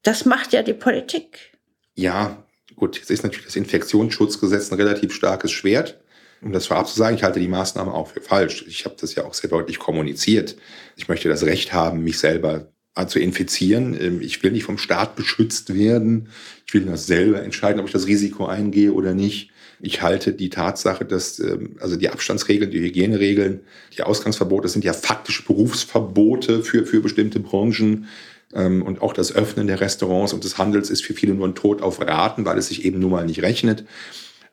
[0.02, 1.52] Das macht ja die Politik.
[1.94, 2.44] Ja,
[2.76, 6.00] gut, jetzt ist natürlich das Infektionsschutzgesetz ein relativ starkes Schwert.
[6.42, 8.64] Um das vorab zu sagen, ich halte die Maßnahme auch für falsch.
[8.68, 10.56] Ich habe das ja auch sehr deutlich kommuniziert.
[10.96, 12.68] Ich möchte das Recht haben, mich selber
[13.06, 13.96] zu infizieren.
[14.00, 16.28] Ähm, ich will nicht vom Staat beschützt werden.
[16.66, 19.50] Ich will das selber entscheiden, ob ich das Risiko eingehe oder nicht.
[19.80, 23.60] Ich halte die Tatsache, dass ähm, also die Abstandsregeln, die Hygieneregeln,
[23.96, 28.08] die Ausgangsverbote sind ja faktisch Berufsverbote für, für bestimmte Branchen.
[28.54, 31.54] Ähm, und auch das Öffnen der Restaurants und des Handels ist für viele nur ein
[31.54, 33.84] Tod auf Raten, weil es sich eben nun mal nicht rechnet.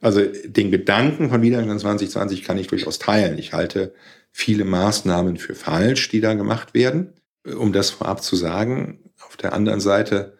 [0.01, 3.37] Also den Gedanken von Widerstand 2020 kann ich durchaus teilen.
[3.37, 3.93] Ich halte
[4.33, 7.13] viele Maßnahmen für falsch, die da gemacht werden.
[7.45, 10.37] Um das vorab zu sagen, auf der anderen Seite,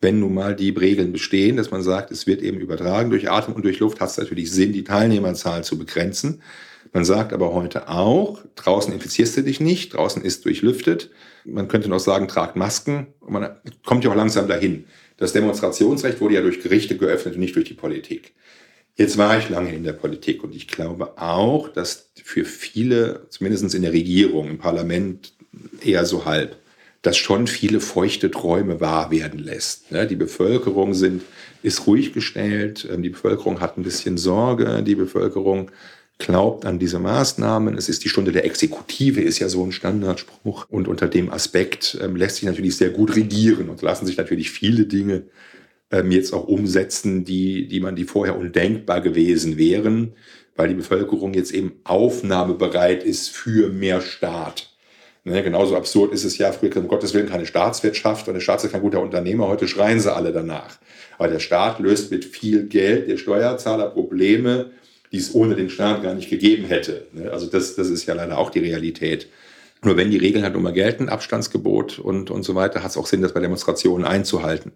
[0.00, 3.54] wenn nun mal die Regeln bestehen, dass man sagt, es wird eben übertragen durch Atem
[3.54, 6.42] und durch Luft, hat es natürlich Sinn, die Teilnehmerzahl zu begrenzen.
[6.92, 11.10] Man sagt aber heute auch, draußen infizierst du dich nicht, draußen ist durchlüftet.
[11.44, 13.08] Man könnte noch sagen, tragt Masken.
[13.26, 14.84] Man kommt ja auch langsam dahin.
[15.16, 18.34] Das Demonstrationsrecht wurde ja durch Gerichte geöffnet und nicht durch die Politik.
[18.94, 23.74] Jetzt war ich lange in der Politik und ich glaube auch, dass für viele, zumindest
[23.74, 25.34] in der Regierung, im Parlament
[25.82, 26.56] eher so halb,
[27.02, 29.92] das schon viele feuchte Träume wahr werden lässt.
[29.92, 31.22] Ne, die Bevölkerung sind,
[31.62, 35.70] ist ruhig gestellt, ähm, die Bevölkerung hat ein bisschen Sorge, die Bevölkerung
[36.18, 37.76] glaubt an diese Maßnahmen.
[37.76, 40.66] Es ist die Stunde der Exekutive, ist ja so ein Standardspruch.
[40.70, 44.50] Und unter dem Aspekt ähm, lässt sich natürlich sehr gut regieren und lassen sich natürlich
[44.50, 45.24] viele Dinge
[45.90, 50.14] ähm, jetzt auch umsetzen, die, die man, die vorher undenkbar gewesen wären,
[50.56, 54.75] weil die Bevölkerung jetzt eben aufnahmebereit ist für mehr Staat.
[55.28, 58.62] Ne, genauso absurd ist es ja, früher um Gottes Willen keine Staatswirtschaft und der Staat
[58.62, 60.78] ist kein guter Unternehmer, heute schreien sie alle danach.
[61.18, 64.70] Aber der Staat löst mit viel Geld der Steuerzahler Probleme,
[65.10, 67.08] die es ohne den Staat gar nicht gegeben hätte.
[67.10, 67.32] Ne?
[67.32, 69.26] Also das, das ist ja leider auch die Realität.
[69.82, 73.08] Nur wenn die Regeln halt immer gelten, Abstandsgebot und, und so weiter, hat es auch
[73.08, 74.70] Sinn, das bei Demonstrationen einzuhalten.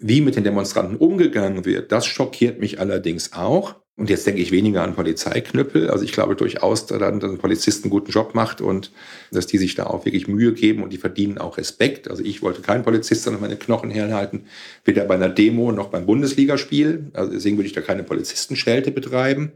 [0.00, 3.76] Wie mit den Demonstranten umgegangen wird, das schockiert mich allerdings auch.
[3.98, 5.90] Und jetzt denke ich weniger an Polizeiknüppel.
[5.90, 8.92] Also ich glaube durchaus, dass ein Polizist einen guten Job macht und
[9.32, 12.08] dass die sich da auch wirklich Mühe geben und die verdienen auch Respekt.
[12.08, 14.44] Also ich wollte kein Polizist, sondern meine Knochen herhalten,
[14.84, 17.10] weder bei einer Demo noch beim Bundesligaspiel.
[17.12, 19.50] Also deswegen würde ich da keine Polizistenschelte betreiben.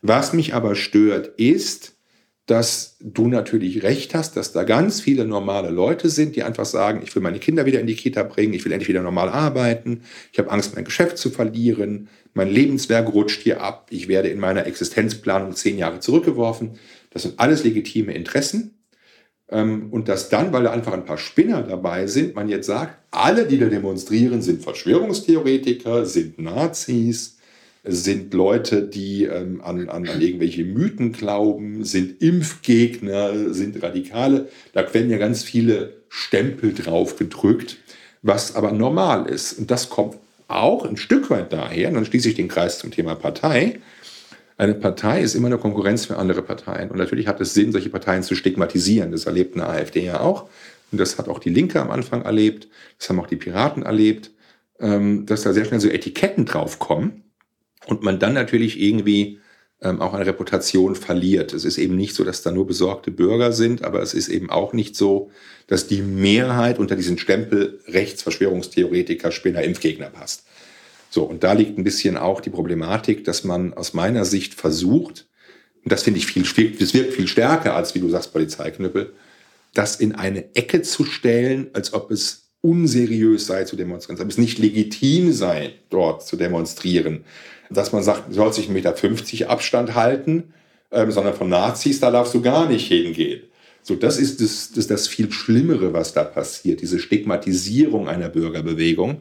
[0.00, 1.93] Was mich aber stört, ist,
[2.46, 7.00] dass du natürlich recht hast, dass da ganz viele normale Leute sind, die einfach sagen,
[7.02, 10.02] ich will meine Kinder wieder in die Kita bringen, ich will endlich wieder normal arbeiten,
[10.30, 14.40] ich habe Angst, mein Geschäft zu verlieren, mein Lebenswerk rutscht hier ab, ich werde in
[14.40, 16.72] meiner Existenzplanung zehn Jahre zurückgeworfen.
[17.10, 18.74] Das sind alles legitime Interessen.
[19.48, 22.98] Ähm, und dass dann, weil da einfach ein paar Spinner dabei sind, man jetzt sagt,
[23.10, 27.38] alle, die da demonstrieren, sind Verschwörungstheoretiker, sind Nazis,
[27.84, 34.48] sind Leute, die ähm, an, an, an irgendwelche Mythen glauben, sind Impfgegner, sind Radikale.
[34.72, 37.76] Da werden ja ganz viele Stempel drauf gedrückt,
[38.22, 39.58] was aber normal ist.
[39.58, 40.16] Und das kommt
[40.48, 43.80] auch ein Stück weit daher, und dann schließe ich den Kreis zum Thema Partei.
[44.56, 46.90] Eine Partei ist immer eine Konkurrenz für andere Parteien.
[46.90, 49.10] Und natürlich hat es Sinn, solche Parteien zu stigmatisieren.
[49.12, 50.48] Das erlebt eine AfD ja auch.
[50.92, 52.68] Und das hat auch die Linke am Anfang erlebt.
[52.98, 54.30] Das haben auch die Piraten erlebt.
[54.78, 57.23] Ähm, dass da sehr schnell so Etiketten draufkommen
[57.86, 59.38] und man dann natürlich irgendwie
[59.82, 61.52] ähm, auch eine Reputation verliert.
[61.52, 64.50] Es ist eben nicht so, dass da nur besorgte Bürger sind, aber es ist eben
[64.50, 65.30] auch nicht so,
[65.66, 70.44] dass die Mehrheit unter diesen Stempel Rechtsverschwörungstheoretiker, Spinner, Impfgegner passt.
[71.10, 75.26] So, und da liegt ein bisschen auch die Problematik, dass man aus meiner Sicht versucht,
[75.84, 76.42] und das finde ich viel,
[76.78, 79.12] das wirkt viel stärker als, wie du sagst, Polizeiknüppel,
[79.74, 84.30] das in eine Ecke zu stellen, als ob es unseriös sei zu demonstrieren, als ob
[84.30, 87.24] es nicht legitim sei, dort zu demonstrieren,
[87.70, 90.54] dass man sagt, du sollst sich 1,50 Meter Abstand halten,
[90.90, 93.42] ähm, sondern von Nazis, da darfst du gar nicht hingehen.
[93.82, 99.20] So, das ist das, das, das viel Schlimmere, was da passiert, diese Stigmatisierung einer Bürgerbewegung.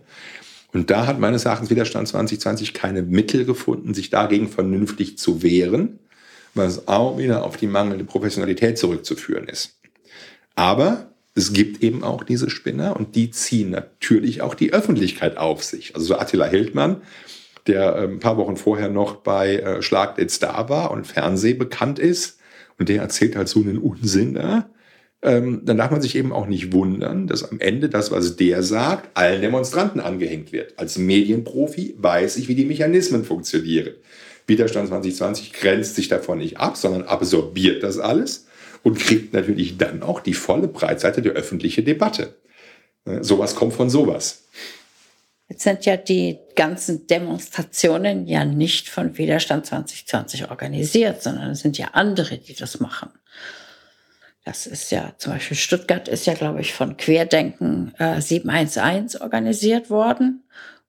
[0.72, 6.00] Und da hat meines Erachtens Widerstand 2020 keine Mittel gefunden, sich dagegen vernünftig zu wehren,
[6.54, 9.78] was auch wieder auf die mangelnde Professionalität zurückzuführen ist.
[10.56, 15.64] Aber es gibt eben auch diese Spinner und die ziehen natürlich auch die Öffentlichkeit auf
[15.64, 15.96] sich.
[15.96, 17.02] Also so Attila Hildmann,
[17.67, 21.99] der ein paar Wochen vorher noch bei äh, Schlag den Star war und Fernseh bekannt
[21.99, 22.39] ist
[22.78, 24.69] und der erzählt halt so einen Unsinn da,
[25.21, 28.62] ähm, dann darf man sich eben auch nicht wundern, dass am Ende das, was der
[28.62, 30.78] sagt, allen Demonstranten angehängt wird.
[30.78, 33.93] Als Medienprofi weiß ich, wie die Mechanismen funktionieren.
[34.47, 38.47] Widerstand 2020 grenzt sich davon nicht ab, sondern absorbiert das alles
[38.84, 42.36] und kriegt natürlich dann auch die volle Breitseite der öffentlichen Debatte.
[43.06, 44.43] Äh, sowas kommt von sowas.
[45.50, 51.78] Jetzt sind ja die ganzen Demonstrationen ja nicht von Widerstand 2020 organisiert, sondern es sind
[51.78, 53.10] ja andere, die das machen.
[54.46, 59.90] Das ist ja zum Beispiel Stuttgart ist ja, glaube ich, von Querdenken äh, 711 organisiert
[59.90, 60.44] worden.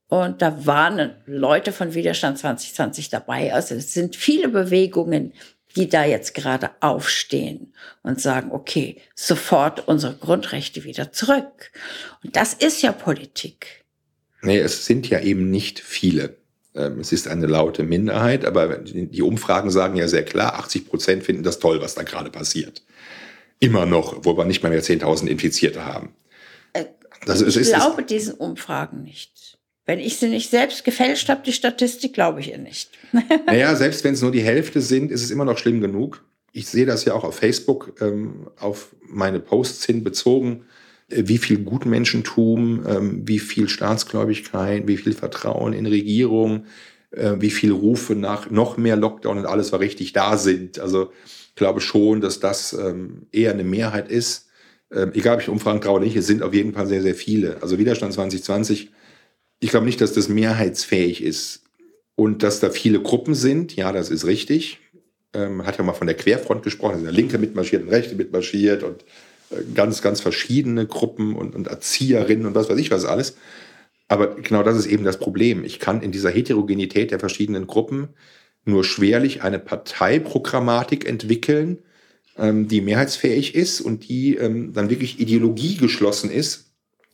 [0.09, 3.53] Und da waren Leute von Widerstand 2020 dabei.
[3.53, 5.33] Also es sind viele Bewegungen,
[5.77, 11.73] die da jetzt gerade aufstehen und sagen, okay, sofort unsere Grundrechte wieder zurück.
[12.23, 13.84] Und das ist ja Politik.
[14.44, 16.37] Nee, es sind ja eben nicht viele.
[16.74, 21.24] Ähm, es ist eine laute Minderheit, aber die Umfragen sagen ja sehr klar, 80 Prozent
[21.24, 22.83] finden das toll, was da gerade passiert.
[23.61, 26.14] Immer noch, wo wir nicht mal mehr 10.000 Infizierte haben.
[26.72, 26.85] Äh,
[27.26, 29.59] Das ist, ich ist, glaube diesen Umfragen nicht.
[29.87, 32.90] Wenn ich sie nicht selbst gefälscht habe, die Statistik, glaube ich ihr nicht.
[33.46, 36.24] naja, selbst wenn es nur die Hälfte sind, ist es immer noch schlimm genug.
[36.52, 40.64] Ich sehe das ja auch auf Facebook ähm, auf meine Posts hin bezogen,
[41.09, 46.64] wie viel Gutmenschentum, ähm, wie viel Staatsgläubigkeit, wie viel Vertrauen in Regierung,
[47.11, 50.79] äh, wie viel Rufe nach noch mehr Lockdown und alles war richtig da sind.
[50.79, 51.12] Also
[51.49, 54.49] ich glaube schon, dass das ähm, eher eine Mehrheit ist.
[54.93, 57.14] Ähm, egal, ob ich Umfragen traue oder nicht, es sind auf jeden Fall sehr, sehr
[57.14, 57.62] viele.
[57.62, 58.90] Also Widerstand 2020,
[59.61, 61.62] ich glaube nicht, dass das mehrheitsfähig ist.
[62.17, 64.79] Und dass da viele Gruppen sind, ja, das ist richtig.
[65.33, 68.85] Man hat ja mal von der Querfront gesprochen, also der Linke mitmarschiert und Rechte mitmarschiert
[68.85, 69.05] und äh,
[69.75, 73.37] ganz, ganz verschiedene Gruppen und, und Erzieherinnen und was weiß ich was alles.
[74.09, 75.64] Aber genau das ist eben das Problem.
[75.64, 78.09] Ich kann in dieser Heterogenität der verschiedenen Gruppen
[78.64, 81.79] nur schwerlich eine Parteiprogrammatik entwickeln,
[82.38, 86.73] ähm, die mehrheitsfähig ist und die ähm, dann wirklich ideologiegeschlossen ist,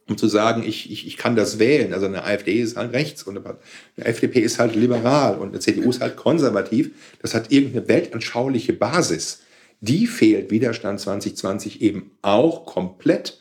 [0.09, 1.95] um zu sagen, ich, ich, ich kann das wählen.
[1.95, 3.57] Also eine AfD ist halt rechts und eine
[3.97, 6.91] FDP ist halt liberal und eine CDU ist halt konservativ.
[7.23, 9.43] Das hat irgendeine weltanschauliche Basis.
[9.81, 13.41] Die fehlt Widerstand 2020 eben auch komplett.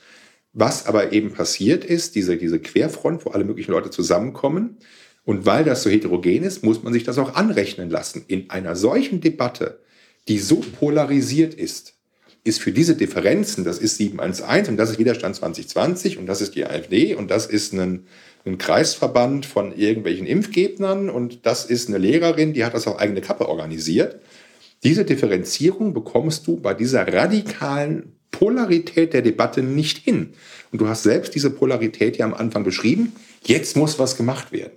[0.53, 4.77] Was aber eben passiert ist, diese, diese Querfront, wo alle möglichen Leute zusammenkommen.
[5.25, 8.23] Und weil das so heterogen ist, muss man sich das auch anrechnen lassen.
[8.27, 9.79] In einer solchen Debatte,
[10.27, 11.93] die so polarisiert ist,
[12.43, 16.55] ist für diese Differenzen, das ist 711 und das ist Widerstand 2020 und das ist
[16.55, 18.07] die AfD und das ist ein,
[18.45, 23.21] ein Kreisverband von irgendwelchen Impfgegnern und das ist eine Lehrerin, die hat das auf eigene
[23.21, 24.19] Kappe organisiert.
[24.83, 30.33] Diese Differenzierung bekommst du bei dieser radikalen Polarität der Debatte nicht hin.
[30.71, 33.13] Und du hast selbst diese Polarität ja am Anfang beschrieben.
[33.43, 34.73] Jetzt muss was gemacht werden.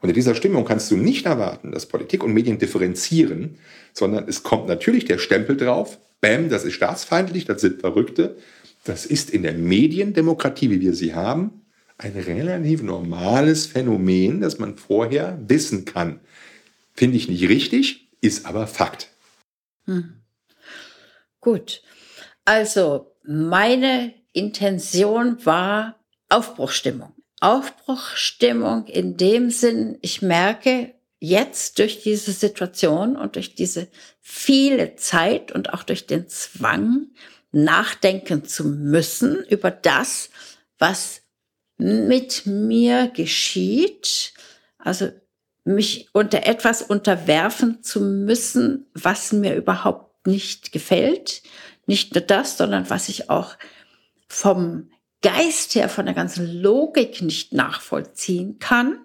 [0.00, 3.56] Und in dieser Stimmung kannst du nicht erwarten, dass Politik und Medien differenzieren,
[3.92, 5.98] sondern es kommt natürlich der Stempel drauf.
[6.20, 8.36] Bäm, das ist staatsfeindlich, das sind Verrückte.
[8.84, 11.62] Das ist in der Mediendemokratie, wie wir sie haben,
[11.96, 16.20] ein relativ normales Phänomen, das man vorher wissen kann.
[16.92, 19.13] Finde ich nicht richtig, ist aber Fakt.
[19.86, 20.20] Hm.
[21.40, 21.82] Gut.
[22.44, 27.12] Also, meine Intention war Aufbruchstimmung.
[27.40, 33.88] Aufbruchstimmung in dem Sinn, ich merke jetzt durch diese Situation und durch diese
[34.20, 37.08] viele Zeit und auch durch den Zwang,
[37.52, 40.30] nachdenken zu müssen über das,
[40.78, 41.22] was
[41.76, 44.34] mit mir geschieht.
[44.78, 45.10] Also
[45.64, 51.42] mich unter etwas unterwerfen zu müssen, was mir überhaupt nicht gefällt.
[51.86, 53.56] Nicht nur das, sondern was ich auch
[54.28, 54.90] vom
[55.22, 58.98] Geist her, von der ganzen Logik nicht nachvollziehen kann,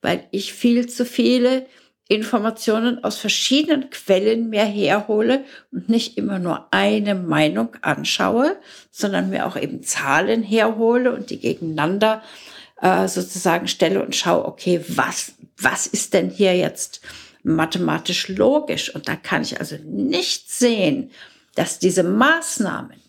[0.00, 1.66] weil ich viel zu viele
[2.08, 8.56] Informationen aus verschiedenen Quellen mir herhole und nicht immer nur eine Meinung anschaue,
[8.90, 12.22] sondern mir auch eben Zahlen herhole und die gegeneinander
[12.80, 17.00] äh, sozusagen stelle und schaue, okay, was was ist denn hier jetzt
[17.42, 18.94] mathematisch logisch?
[18.94, 21.10] Und da kann ich also nicht sehen,
[21.54, 23.00] dass diese Maßnahmen,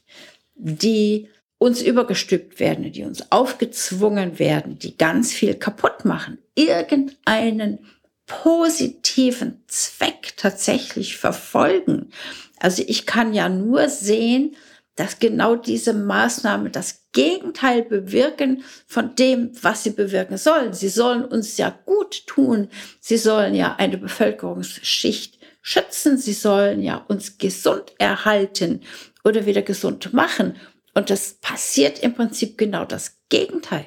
[0.55, 7.79] die uns übergestülpt werden, die uns aufgezwungen werden, die ganz viel kaputt machen, irgendeinen
[8.25, 12.11] positiven Zweck tatsächlich verfolgen.
[12.59, 14.55] Also ich kann ja nur sehen,
[14.99, 20.73] dass genau diese Maßnahmen das Gegenteil bewirken von dem, was sie bewirken sollen.
[20.73, 22.67] Sie sollen uns ja gut tun.
[22.99, 26.17] Sie sollen ja eine Bevölkerungsschicht schützen.
[26.17, 28.81] Sie sollen ja uns gesund erhalten
[29.23, 30.57] oder wieder gesund machen.
[30.93, 33.85] Und das passiert im Prinzip genau das Gegenteil.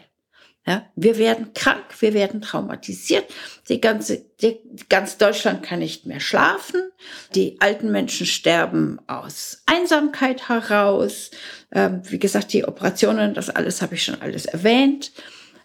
[0.65, 3.25] Ja, wir werden krank, wir werden traumatisiert.
[3.69, 6.93] Die ganze, die, ganz Deutschland kann nicht mehr schlafen.
[7.35, 11.33] Die alten Menschen sterben aus Einsamkeit heraus.
[11.73, 15.11] Ähm, wie gesagt, die Operationen, das alles habe ich schon alles erwähnt.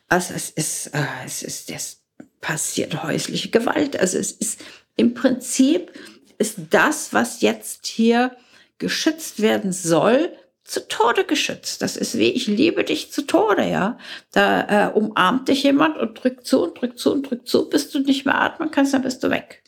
[0.10, 2.02] Also es ist, äh, es ist, es
[2.42, 4.00] passiert häusliche Gewalt.
[4.00, 4.62] Also es ist
[4.96, 5.92] im Prinzip
[6.40, 8.36] ist das, was jetzt hier
[8.80, 10.32] geschützt werden soll,
[10.68, 11.82] zu Tode geschützt.
[11.82, 13.98] Das ist wie, ich liebe dich zu Tode, ja.
[14.32, 17.90] Da äh, umarmt dich jemand und drückt zu und drückt zu und drückt zu, bis
[17.90, 19.64] du nicht mehr atmen kannst, dann bist du weg.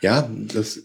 [0.00, 0.82] Ja, das,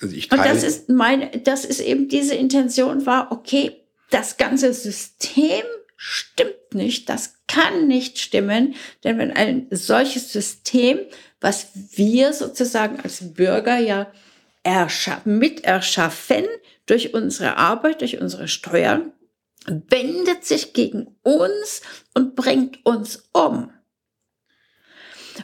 [0.00, 0.42] also ich teile.
[0.42, 5.62] Und das ist meine, das ist eben diese Intention war, okay, das ganze System
[5.96, 10.98] stimmt nicht, das kann nicht stimmen, denn wenn ein solches System,
[11.40, 14.10] was wir sozusagen als Bürger ja
[15.24, 16.44] miterschaffen,
[16.86, 19.12] durch unsere Arbeit, durch unsere Steuern,
[19.66, 21.82] wendet sich gegen uns
[22.14, 23.70] und bringt uns um.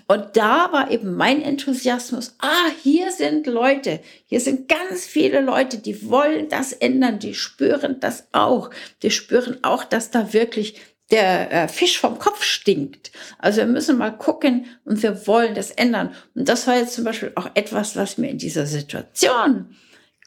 [0.07, 5.79] Und da war eben mein Enthusiasmus, ah, hier sind Leute, hier sind ganz viele Leute,
[5.79, 8.71] die wollen das ändern, die spüren das auch.
[9.03, 10.81] Die spüren auch, dass da wirklich
[11.11, 13.13] der äh, Fisch vom Kopf stinkt.
[13.39, 16.15] Also wir müssen mal gucken und wir wollen das ändern.
[16.35, 19.75] Und das war jetzt zum Beispiel auch etwas, was mir in dieser Situation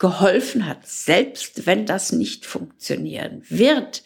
[0.02, 4.02] geholfen hat, selbst wenn das nicht funktionieren wird.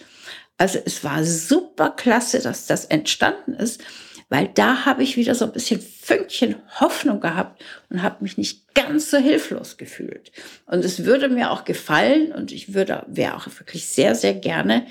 [0.58, 3.82] Also es war super klasse, dass das entstanden ist,
[4.28, 8.74] weil da habe ich wieder so ein bisschen Fünkchen Hoffnung gehabt und habe mich nicht
[8.74, 10.34] ganz so hilflos gefühlt.
[10.66, 14.88] Und es würde mir auch gefallen und ich würde, wäre auch wirklich sehr, sehr gerne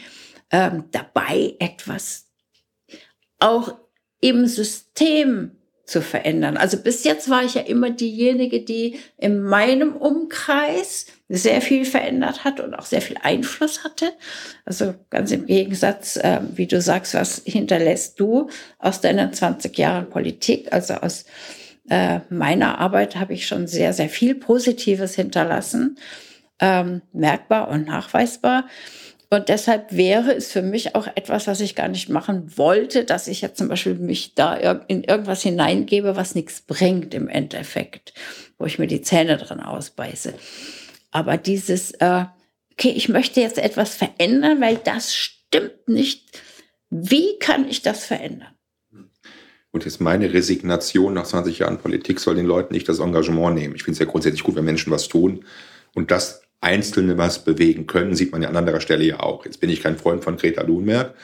[0.50, 2.30] ähm, dabei, etwas
[3.40, 3.76] auch
[4.22, 6.56] im System zu verändern.
[6.56, 12.44] Also bis jetzt war ich ja immer diejenige, die in meinem Umkreis sehr viel verändert
[12.44, 14.12] hat und auch sehr viel Einfluss hatte.
[14.64, 20.08] Also ganz im Gegensatz, äh, wie du sagst, was hinterlässt du aus deinen 20 Jahren
[20.08, 20.72] Politik?
[20.72, 21.26] Also aus
[21.90, 25.98] äh, meiner Arbeit habe ich schon sehr, sehr viel Positives hinterlassen,
[26.60, 28.66] ähm, merkbar und nachweisbar.
[29.34, 33.26] Und deshalb wäre es für mich auch etwas, was ich gar nicht machen wollte, dass
[33.26, 34.54] ich jetzt zum Beispiel mich da
[34.86, 38.14] in irgendwas hineingebe, was nichts bringt im Endeffekt,
[38.58, 40.34] wo ich mir die Zähne dran ausbeiße.
[41.10, 42.26] Aber dieses, äh,
[42.74, 46.40] okay, ich möchte jetzt etwas verändern, weil das stimmt nicht.
[46.90, 48.54] Wie kann ich das verändern?
[49.72, 53.74] Und jetzt meine Resignation nach 20 Jahren Politik soll den Leuten nicht das Engagement nehmen.
[53.74, 55.44] Ich finde es ja grundsätzlich gut, wenn Menschen was tun.
[55.92, 59.44] Und das Einzelne was bewegen können, sieht man ja an anderer Stelle ja auch.
[59.44, 61.14] Jetzt bin ich kein Freund von Greta Thunberg,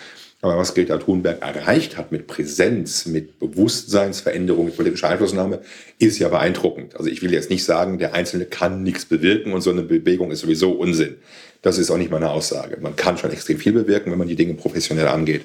[0.43, 5.61] aber was Greta Thunberg erreicht hat mit Präsenz, mit Bewusstseinsveränderung, mit politischer Einflussnahme,
[5.99, 6.97] ist ja beeindruckend.
[6.97, 10.31] Also ich will jetzt nicht sagen, der Einzelne kann nichts bewirken und so eine Bewegung
[10.31, 11.17] ist sowieso Unsinn.
[11.63, 12.79] Das ist auch nicht meine Aussage.
[12.81, 15.45] Man kann schon extrem viel bewirken, wenn man die Dinge professionell angeht.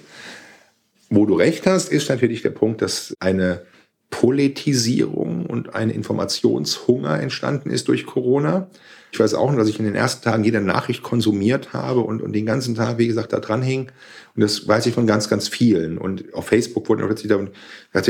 [1.09, 3.61] Wo du recht hast, ist natürlich der Punkt, dass eine
[4.09, 8.69] Politisierung und ein Informationshunger entstanden ist durch Corona.
[9.16, 12.34] Ich weiß auch dass ich in den ersten Tagen jede Nachricht konsumiert habe und, und
[12.34, 13.89] den ganzen Tag, wie gesagt, da dran hing.
[14.36, 15.97] Und das weiß ich von ganz, ganz vielen.
[15.97, 17.39] Und auf Facebook wurden plötzlich da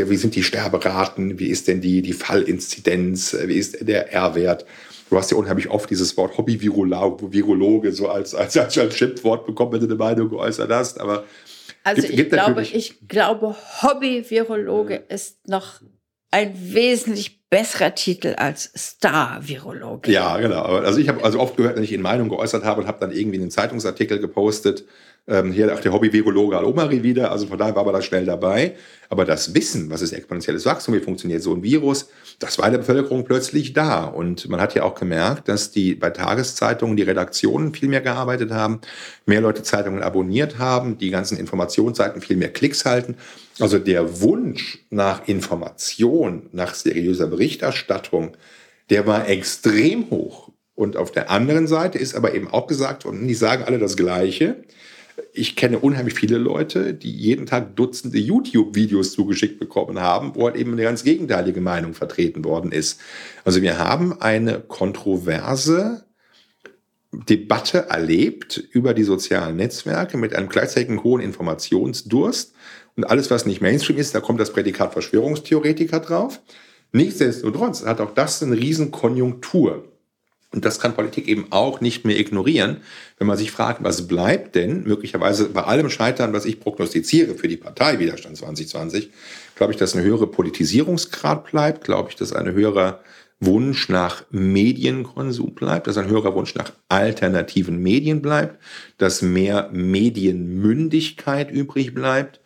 [0.10, 1.38] wie sind die Sterberaten?
[1.38, 3.38] Wie ist denn die, die Fallinzidenz?
[3.45, 4.66] Wie ist der R-Wert?
[5.12, 9.74] Du hast ja unheimlich oft dieses Wort Hobby-Virologe so als, als, als, als Schimpfwort bekommen,
[9.74, 10.99] wenn du eine Meinung geäußert hast.
[10.99, 11.26] Aber
[11.84, 15.82] also gibt, ich, gibt glaube, ich glaube, Hobby-Virologe ist noch
[16.36, 20.11] ein wesentlich besserer Titel als Star-Virologe.
[20.11, 20.63] Ja, genau.
[20.63, 23.11] Also ich habe also oft gehört, wenn ich in Meinung geäußert habe und habe dann
[23.11, 24.83] irgendwie einen Zeitungsartikel gepostet,
[25.28, 28.76] ähm, hier auch der Hobby-Virologe Alomari wieder, also von daher war man da schnell dabei.
[29.09, 32.09] Aber das Wissen, was ist exponentielles Wachstum, wie funktioniert so ein Virus,
[32.39, 34.05] das war in der Bevölkerung plötzlich da.
[34.05, 38.51] Und man hat ja auch gemerkt, dass die bei Tageszeitungen die Redaktionen viel mehr gearbeitet
[38.51, 38.82] haben,
[39.26, 43.15] mehr Leute Zeitungen abonniert haben, die ganzen Informationsseiten viel mehr Klicks halten.
[43.59, 48.38] Also der Wunsch nach Information, nach seriöser Berichterstattung,
[48.89, 50.51] der war extrem hoch.
[50.76, 53.95] Und auf der anderen Seite ist aber eben auch gesagt worden, die sagen alle das
[53.95, 54.57] Gleiche.
[55.34, 60.55] Ich kenne unheimlich viele Leute, die jeden Tag Dutzende YouTube-Videos zugeschickt bekommen haben, wo halt
[60.55, 62.99] eben eine ganz gegenteilige Meinung vertreten worden ist.
[63.43, 66.05] Also wir haben eine kontroverse
[67.11, 72.53] Debatte erlebt über die sozialen Netzwerke mit einem gleichzeitigen hohen Informationsdurst
[72.95, 76.41] und alles, was nicht Mainstream ist, da kommt das Prädikat Verschwörungstheoretiker drauf.
[76.91, 79.84] Nichtsdestotrotz hat auch das eine Riesenkonjunktur.
[80.51, 82.77] Und das kann Politik eben auch nicht mehr ignorieren,
[83.17, 87.47] wenn man sich fragt, was bleibt denn möglicherweise bei allem Scheitern, was ich prognostiziere für
[87.47, 89.11] die Partei Widerstand 2020,
[89.55, 93.01] glaube ich, dass ein höherer Politisierungsgrad bleibt, glaube ich, dass ein höherer
[93.41, 98.61] Wunsch nach Medienkonsum bleibt, dass ein höherer Wunsch nach alternativen Medien bleibt,
[98.97, 102.39] dass mehr Medienmündigkeit übrig bleibt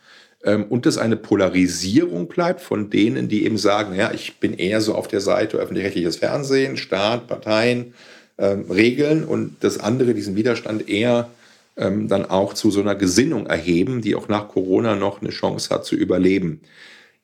[0.44, 4.80] ähm, und dass eine Polarisierung bleibt von denen, die eben sagen, ja, ich bin eher
[4.80, 7.94] so auf der Seite öffentlich-rechtliches Fernsehen, Staat, Parteien,
[8.38, 11.30] ähm, Regeln und das andere diesen Widerstand eher
[11.76, 15.70] ähm, dann auch zu so einer Gesinnung erheben, die auch nach Corona noch eine Chance
[15.74, 16.60] hat zu überleben.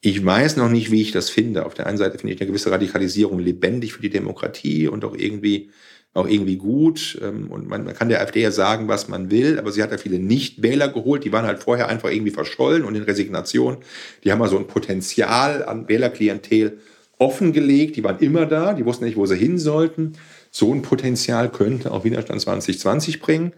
[0.01, 1.67] Ich weiß noch nicht, wie ich das finde.
[1.67, 5.17] Auf der einen Seite finde ich eine gewisse Radikalisierung lebendig für die Demokratie und auch
[5.17, 5.71] irgendwie
[6.17, 7.19] auch irgendwie gut.
[7.23, 9.91] Ähm, und man, man kann der AfD ja sagen, was man will, aber sie hat
[9.91, 13.79] ja viele Nicht-Wähler geholt, die waren halt vorher einfach irgendwie verschollen und in Resignation.
[14.25, 16.79] Die haben also ein Potenzial an Wählerklientel
[17.19, 20.15] offengelegt, die waren immer da, die wussten nicht, wo sie hin sollten.
[20.51, 23.53] So ein Potenzial könnte auch Widerstand 2020 bringen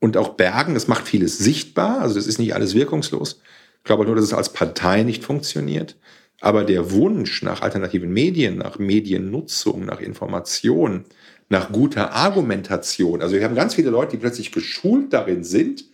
[0.00, 0.74] und auch bergen.
[0.74, 3.40] Das macht vieles sichtbar, also das ist nicht alles wirkungslos.
[3.78, 5.96] Ich glaube nur, dass es als Partei nicht funktioniert.
[6.42, 11.04] Aber der Wunsch nach alternativen Medien, nach Mediennutzung, nach Information,
[11.50, 13.20] nach guter Argumentation.
[13.20, 15.84] Also wir haben ganz viele Leute, die plötzlich geschult darin sind,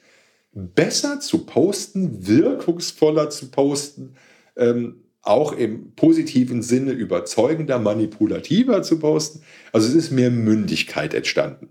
[0.52, 4.14] besser zu posten, wirkungsvoller zu posten,
[4.56, 9.42] ähm, auch im positiven Sinne überzeugender, manipulativer zu posten.
[9.72, 11.68] Also es ist mehr Mündigkeit entstanden.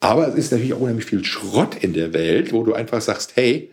[0.00, 3.36] Aber es ist natürlich auch unheimlich viel Schrott in der Welt, wo du einfach sagst,
[3.36, 3.70] hey,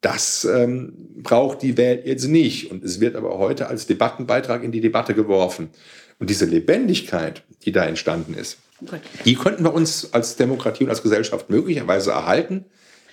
[0.00, 0.92] Das ähm,
[1.22, 2.70] braucht die Welt jetzt nicht.
[2.70, 5.70] Und es wird aber heute als Debattenbeitrag in die Debatte geworfen.
[6.18, 9.00] Und diese Lebendigkeit, die da entstanden ist, okay.
[9.24, 12.64] die könnten wir uns als Demokratie und als Gesellschaft möglicherweise erhalten,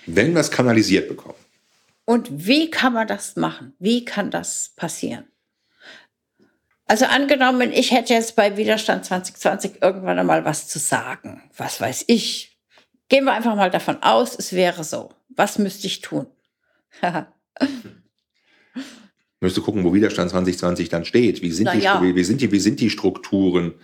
[0.06, 1.34] wenn wir es kanalisiert bekommen.
[2.04, 3.74] Und wie kann man das machen?
[3.80, 5.24] Wie kann das passieren?
[6.88, 11.42] Also angenommen, ich hätte jetzt bei Widerstand 2020 irgendwann einmal was zu sagen.
[11.56, 12.56] Was weiß ich?
[13.08, 15.10] Gehen wir einfach mal davon aus, es wäre so.
[15.28, 16.26] Was müsste ich tun?
[19.40, 21.42] Müsste gucken, wo Widerstand 2020 dann steht.
[21.42, 22.02] Wie sind, die, ja.
[22.02, 23.74] wie, wie, sind, die, wie sind die Strukturen?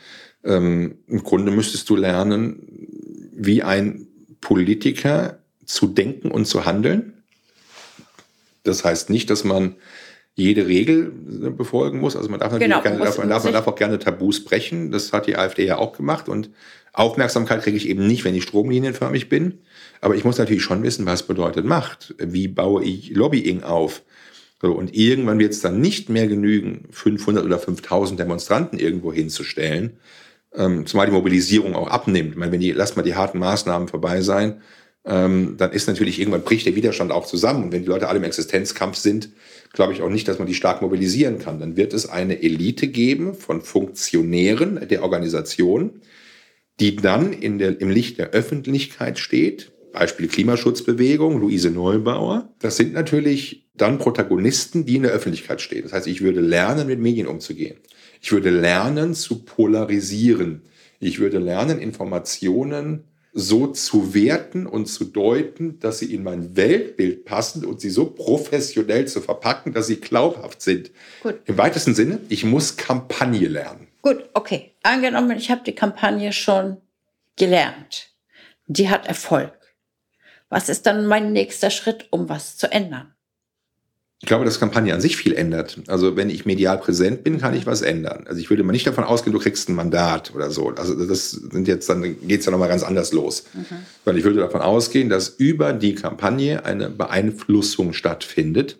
[0.45, 2.89] Ähm, Im Grunde müsstest du lernen,
[3.33, 4.07] wie ein
[4.41, 7.23] Politiker zu denken und zu handeln.
[8.63, 9.77] Das heißt nicht, dass man
[10.35, 11.13] jede Regel
[11.57, 12.17] befolgen muss.
[12.17, 14.91] Also man darf natürlich genau, gerne, darf, man, darf, man darf auch gerne Tabus brechen.
[14.91, 16.29] Das hat die AfD ja auch gemacht.
[16.29, 16.51] Und
[16.93, 19.61] Aufmerksamkeit kriege ich eben nicht, wenn ich stromlinienförmig bin.
[20.01, 22.15] Aber ich muss natürlich schon wissen, was bedeutet Macht.
[22.19, 24.03] Wie baue ich Lobbying auf?
[24.61, 29.99] So, und irgendwann wird es dann nicht mehr genügen, 500 oder 5000 Demonstranten irgendwo hinzustellen,
[30.55, 32.33] ähm, zumal die Mobilisierung auch abnimmt.
[32.33, 34.61] Ich meine, wenn die, lasst mal die harten Maßnahmen vorbei sein,
[35.05, 37.65] ähm, dann ist natürlich irgendwann bricht der Widerstand auch zusammen.
[37.65, 39.31] Und wenn die Leute alle im Existenzkampf sind,
[39.73, 41.59] glaube ich auch nicht, dass man die stark mobilisieren kann.
[41.59, 46.03] Dann wird es eine Elite geben von Funktionären der Organisation,
[46.83, 49.71] die dann in der, im Licht der Öffentlichkeit steht.
[49.93, 52.53] Beispiel Klimaschutzbewegung, Luise Neubauer.
[52.59, 55.85] Das sind natürlich dann Protagonisten, die in der Öffentlichkeit stehen.
[55.85, 57.77] Das heißt, ich würde lernen, mit Medien umzugehen.
[58.21, 60.63] Ich würde lernen, zu polarisieren.
[60.99, 67.25] Ich würde lernen, Informationen so zu werten und zu deuten, dass sie in mein Weltbild
[67.25, 70.91] passen und sie so professionell zu verpacken, dass sie glaubhaft sind.
[71.23, 71.37] Gut.
[71.45, 73.87] Im weitesten Sinne, ich muss Kampagne lernen.
[74.03, 74.75] Gut, okay.
[74.83, 76.79] Angenommen, ich habe die Kampagne schon
[77.37, 78.11] gelernt.
[78.67, 79.53] Die hat Erfolg.
[80.49, 83.15] Was ist dann mein nächster Schritt, um was zu ändern?
[84.21, 85.81] Ich glaube, dass Kampagne an sich viel ändert.
[85.89, 88.25] Also wenn ich medial präsent bin, kann ich was ändern.
[88.29, 90.69] Also ich würde mal nicht davon ausgehen, du kriegst ein Mandat oder so.
[90.69, 93.47] Also das sind jetzt dann geht's ja nochmal ganz anders los.
[93.53, 93.65] Mhm.
[94.05, 98.79] Weil ich würde davon ausgehen, dass über die Kampagne eine Beeinflussung stattfindet.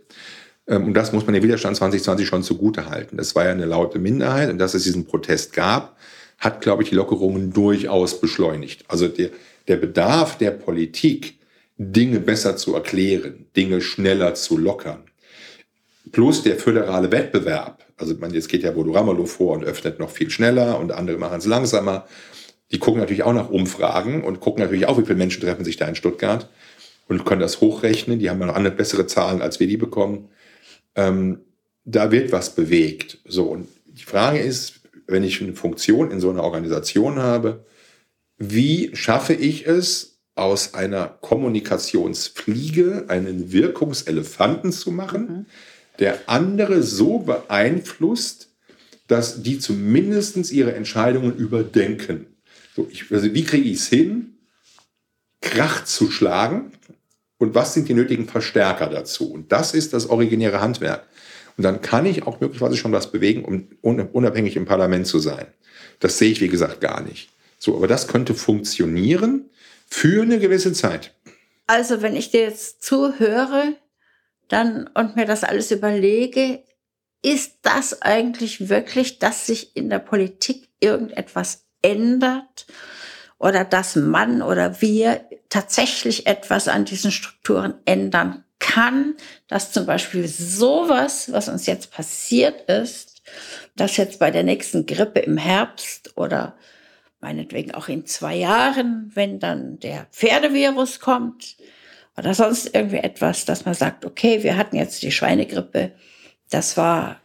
[0.73, 3.17] Ähm, und das muss man dem Widerstand 2020 schon zugute halten.
[3.19, 5.97] Das war ja eine laute Minderheit und dass es diesen Protest gab,
[6.39, 8.85] hat, glaube ich, die Lockerungen durchaus beschleunigt.
[8.89, 9.31] Also der,
[9.69, 11.39] der Bedarf der Politik,
[11.77, 15.03] Dinge besser zu erklären, Dinge schneller zu lockern,
[16.11, 17.85] plus der föderale Wettbewerb.
[17.97, 21.19] Also man, jetzt geht ja Bodo Ramelow vor und öffnet noch viel schneller und andere
[21.19, 22.07] machen es langsamer.
[22.71, 25.77] Die gucken natürlich auch nach Umfragen und gucken natürlich auch, wie viele Menschen treffen sich
[25.77, 26.49] da in Stuttgart
[27.09, 28.19] und können das hochrechnen.
[28.19, 30.29] Die haben ja noch andere bessere Zahlen, als wir die bekommen.
[30.95, 31.41] Ähm,
[31.85, 33.19] da wird was bewegt.
[33.25, 37.65] So, und die Frage ist, wenn ich eine Funktion in so einer Organisation habe,
[38.39, 45.47] wie schaffe ich es, aus einer Kommunikationsfliege einen Wirkungselefanten zu machen, mhm
[45.99, 48.51] der andere so beeinflusst,
[49.09, 52.27] dass die zumindest ihre Entscheidungen überdenken.
[52.75, 54.39] So, ich, also wie kriege ich es hin,
[55.41, 56.73] Krach zu schlagen
[57.43, 59.33] und was sind die nötigen Verstärker dazu?
[59.33, 61.09] Und das ist das originäre Handwerk.
[61.57, 63.67] Und dann kann ich auch möglicherweise schon was bewegen, um
[64.13, 65.49] unabhängig im Parlament zu sein.
[65.99, 67.31] Das sehe ich, wie gesagt, gar nicht.
[67.59, 69.51] So, aber das könnte funktionieren
[69.89, 71.17] für eine gewisse Zeit.
[71.67, 73.75] Also, wenn ich dir jetzt zuhöre,
[74.47, 76.63] dann und mir das alles überlege,
[77.23, 82.67] ist das eigentlich wirklich, dass sich in der Politik irgendetwas ändert
[83.39, 89.15] oder dass man oder wir tatsächlich etwas an diesen Strukturen ändern kann,
[89.49, 93.23] dass zum Beispiel sowas, was uns jetzt passiert ist,
[93.77, 96.57] dass jetzt bei der nächsten Grippe im Herbst oder
[97.21, 101.57] meinetwegen auch in zwei Jahren, wenn dann der Pferdevirus kommt,
[102.17, 105.93] oder sonst irgendwie etwas, dass man sagt, okay, wir hatten jetzt die Schweinegrippe,
[106.49, 107.21] das war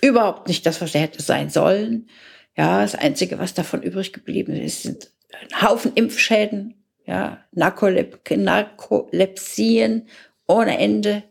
[0.00, 2.08] überhaupt nicht das, was er hätte sein sollen.
[2.56, 10.08] Ja, das Einzige, was davon übrig geblieben ist, sind ein Haufen Impfschäden, ja, Narkolep Narkolepsien
[10.46, 11.22] ohne Ende.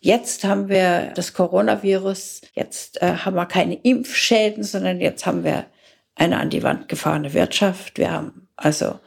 [0.00, 5.66] Jetzt haben wir das Coronavirus, jetzt äh, haben wir keine Impfschäden, sondern jetzt haben wir
[6.14, 7.98] eine an die Wand gefahrene Wirtschaft.
[7.98, 8.98] Wir haben also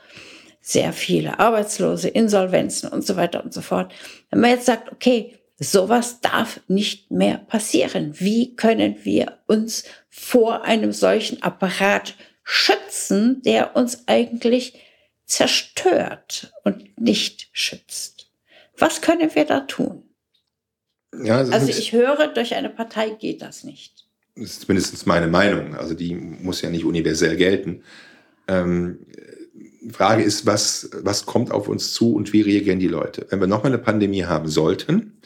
[0.61, 3.91] sehr viele Arbeitslose, Insolvenzen und so weiter und so fort.
[4.29, 8.19] Wenn man jetzt sagt, okay, sowas darf nicht mehr passieren.
[8.19, 14.79] Wie können wir uns vor einem solchen Apparat schützen, der uns eigentlich
[15.33, 18.29] zerstört und nicht schützt?
[18.77, 20.03] Was können wir da tun?
[21.23, 24.05] Ja, also, ich höre, durch eine Partei geht das nicht.
[24.35, 25.75] Das ist zumindest meine Meinung.
[25.75, 27.83] Also die muss ja nicht universell gelten.
[28.47, 29.05] Ähm,
[29.91, 33.27] Frage ist, was, was kommt auf uns zu und wie reagieren die Leute?
[33.29, 35.19] Wenn wir nochmal eine Pandemie haben sollten,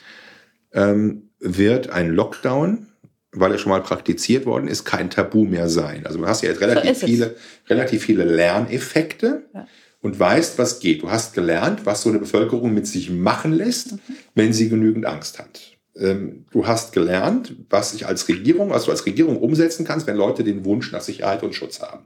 [0.74, 2.88] ähm, wird ein Lockdown,
[3.32, 6.06] weil er schon mal praktiziert worden ist, kein Tabu mehr sein.
[6.06, 7.36] Also du hast ja jetzt relativ, so viele,
[7.70, 9.44] relativ viele Lerneffekte.
[9.54, 9.68] Ja
[10.02, 11.02] und weißt, was geht.
[11.02, 13.96] Du hast gelernt, was so eine Bevölkerung mit sich machen lässt,
[14.36, 15.78] wenn sie genügend Angst hat.
[15.96, 20.16] Ähm, du hast gelernt, was ich als Regierung, was du als Regierung umsetzen kannst, wenn
[20.16, 22.06] Leute den Wunsch nach Sicherheit und Schutz haben.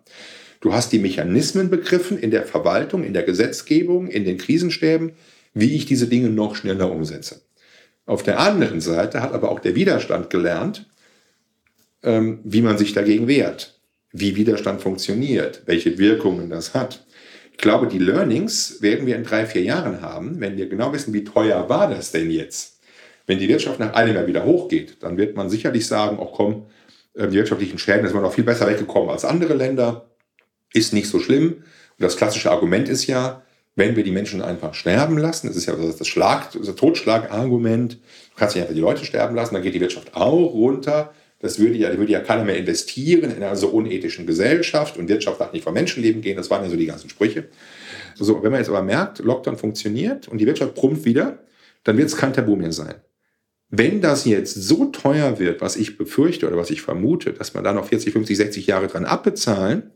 [0.62, 5.14] Du hast die Mechanismen begriffen in der Verwaltung, in der Gesetzgebung, in den Krisenstäben,
[5.54, 7.42] wie ich diese Dinge noch schneller umsetze.
[8.06, 10.88] Auf der anderen Seite hat aber auch der Widerstand gelernt,
[12.04, 13.80] ähm, wie man sich dagegen wehrt,
[14.12, 17.06] wie Widerstand funktioniert, welche Wirkungen das hat.
[17.62, 21.14] Ich glaube, die Learnings werden wir in drei, vier Jahren haben, wenn wir genau wissen,
[21.14, 22.80] wie teuer war das denn jetzt.
[23.28, 26.66] Wenn die Wirtschaft nach einem Jahr wieder hochgeht, dann wird man sicherlich sagen, auch komm,
[27.14, 30.10] äh, die wirtschaftlichen Schäden, sind noch viel besser weggekommen als andere Länder,
[30.74, 31.50] ist nicht so schlimm.
[31.52, 31.64] Und
[32.00, 33.44] das klassische Argument ist ja,
[33.76, 38.00] wenn wir die Menschen einfach sterben lassen, das ist ja das, Schlag, das Totschlagargument, du
[38.38, 41.14] kannst nicht einfach die Leute sterben lassen, dann geht die Wirtschaft auch runter.
[41.42, 45.42] Das würde ja, würde ja keiner mehr investieren in einer so unethischen Gesellschaft und Wirtschaft
[45.42, 46.38] darf nicht vom Menschenleben gehen.
[46.38, 47.46] Das waren ja so die ganzen Sprüche.
[48.16, 51.40] So, wenn man jetzt aber merkt, Lockdown funktioniert und die Wirtschaft brummt wieder,
[51.84, 52.96] dann wird es kein Tabu mehr sein.
[53.70, 57.64] Wenn das jetzt so teuer wird, was ich befürchte oder was ich vermute, dass man
[57.64, 59.92] da noch 40, 50, 60 Jahre dran abbezahlen,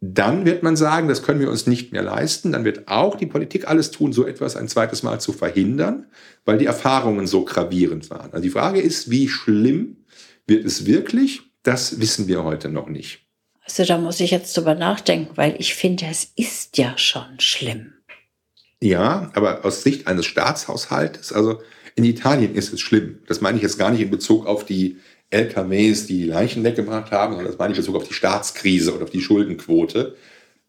[0.00, 2.50] dann wird man sagen, das können wir uns nicht mehr leisten.
[2.50, 6.06] Dann wird auch die Politik alles tun, so etwas ein zweites Mal zu verhindern,
[6.44, 8.32] weil die Erfahrungen so gravierend waren.
[8.32, 9.98] Also die Frage ist, wie schlimm
[10.46, 11.42] wird es wirklich?
[11.62, 13.26] Das wissen wir heute noch nicht.
[13.64, 17.92] Also da muss ich jetzt drüber nachdenken, weil ich finde, es ist ja schon schlimm.
[18.80, 21.60] Ja, aber aus Sicht eines Staatshaushaltes, also
[21.94, 23.20] in Italien ist es schlimm.
[23.28, 24.98] Das meine ich jetzt gar nicht in Bezug auf die
[25.30, 28.92] LKWs, die die Leichen weggebracht haben, sondern das meine ich in Bezug auf die Staatskrise
[28.92, 30.16] und auf die Schuldenquote.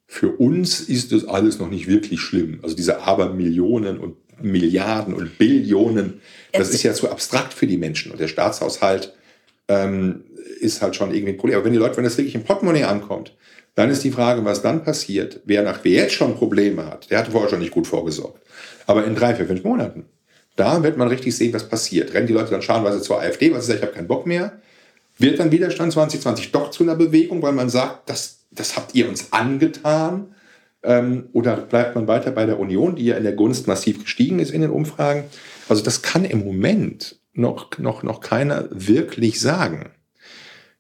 [0.06, 2.60] Für uns ist das alles noch nicht wirklich schlimm.
[2.62, 6.22] Also diese Abermillionen und Milliarden und Billionen,
[6.52, 8.12] das ist ja zu abstrakt für die Menschen.
[8.12, 9.14] Und der Staatshaushalt
[9.68, 10.26] ähm,
[10.60, 11.58] ist halt schon irgendwie ein Problem.
[11.58, 13.36] Aber wenn die Leute, wenn das wirklich im Portemonnaie ankommt,
[13.76, 15.42] dann ist die Frage, was dann passiert.
[15.46, 18.42] Wer nach wer jetzt schon Probleme hat, der hatte vorher schon nicht gut vorgesorgt.
[18.86, 20.06] Aber in drei, vier, fünf Monaten,
[20.56, 22.14] da wird man richtig sehen, was passiert.
[22.14, 24.60] Rennen die Leute dann scharenweise zur AfD, weil sie sagen, ich habe keinen Bock mehr.
[25.18, 29.10] Wird dann Widerstand 2020 doch zu einer Bewegung, weil man sagt, das, das habt ihr
[29.10, 30.36] uns angetan?
[30.84, 34.40] Ähm, oder bleibt man weiter bei der Union, die ja in der Gunst massiv gestiegen
[34.40, 35.24] ist in den Umfragen?
[35.70, 39.92] Also das kann im Moment noch, noch, noch keiner wirklich sagen.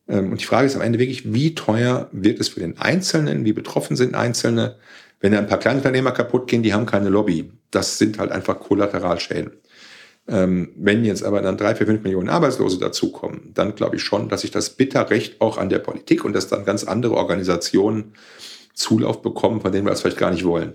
[0.08, 3.46] Ähm, und die Frage ist am Ende wirklich, wie teuer wird es für den Einzelnen,
[3.46, 4.78] wie betroffen sind Einzelne?
[5.20, 7.52] Wenn da ein paar Kleinunternehmer kaputt gehen, die haben keine Lobby.
[7.72, 9.52] Das sind halt einfach Kollateralschäden.
[10.28, 14.30] Ähm, wenn jetzt aber dann drei, vier, fünf Millionen Arbeitslose dazukommen, dann glaube ich schon,
[14.30, 18.14] dass sich das bitter recht auch an der Politik und dass dann ganz andere Organisationen
[18.74, 20.74] Zulauf bekommen, von denen wir das vielleicht gar nicht wollen.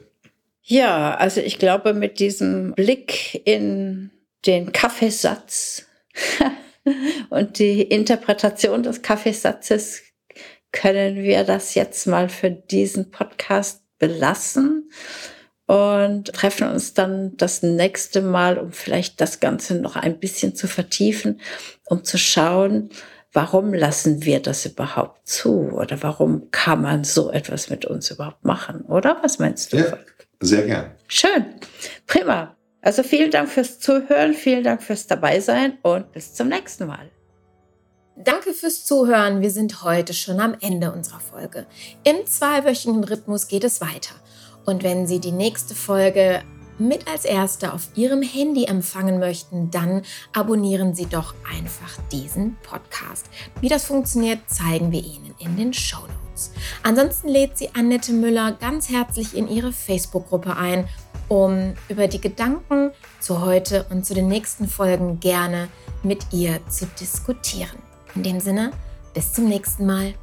[0.63, 4.11] Ja, also ich glaube, mit diesem Blick in
[4.47, 5.87] den Kaffeesatz
[7.31, 10.03] und die Interpretation des Kaffeesatzes
[10.73, 14.91] können wir das jetzt mal für diesen Podcast belassen
[15.67, 20.67] und treffen uns dann das nächste Mal, um vielleicht das Ganze noch ein bisschen zu
[20.67, 21.41] vertiefen,
[21.85, 22.91] um zu schauen,
[23.33, 28.45] warum lassen wir das überhaupt zu oder warum kann man so etwas mit uns überhaupt
[28.45, 29.19] machen, oder?
[29.23, 29.79] Was meinst du?
[29.79, 29.99] Ja,
[30.41, 30.91] sehr gern.
[31.07, 31.45] Schön.
[32.07, 32.58] Prima.
[32.81, 37.11] Also vielen Dank fürs Zuhören, vielen Dank fürs Dabeisein und bis zum nächsten Mal.
[38.17, 39.43] Danke fürs Zuhören.
[39.43, 41.67] Wir sind heute schon am Ende unserer Folge.
[42.05, 44.15] Im zweiwöchigen Rhythmus geht es weiter.
[44.65, 46.43] Und wenn Sie die nächste Folge
[46.79, 50.03] mit als erste auf Ihrem Handy empfangen möchten, dann
[50.33, 53.27] abonnieren Sie doch einfach diesen Podcast.
[53.61, 56.53] Wie das funktioniert, zeigen wir Ihnen in den Show Notes.
[56.83, 60.89] Ansonsten lädt sie Annette Müller ganz herzlich in ihre Facebook-Gruppe ein
[61.29, 65.69] um über die Gedanken zu heute und zu den nächsten Folgen gerne
[66.03, 67.79] mit ihr zu diskutieren.
[68.15, 68.73] In dem Sinne,
[69.15, 70.15] bis zum nächsten Mal.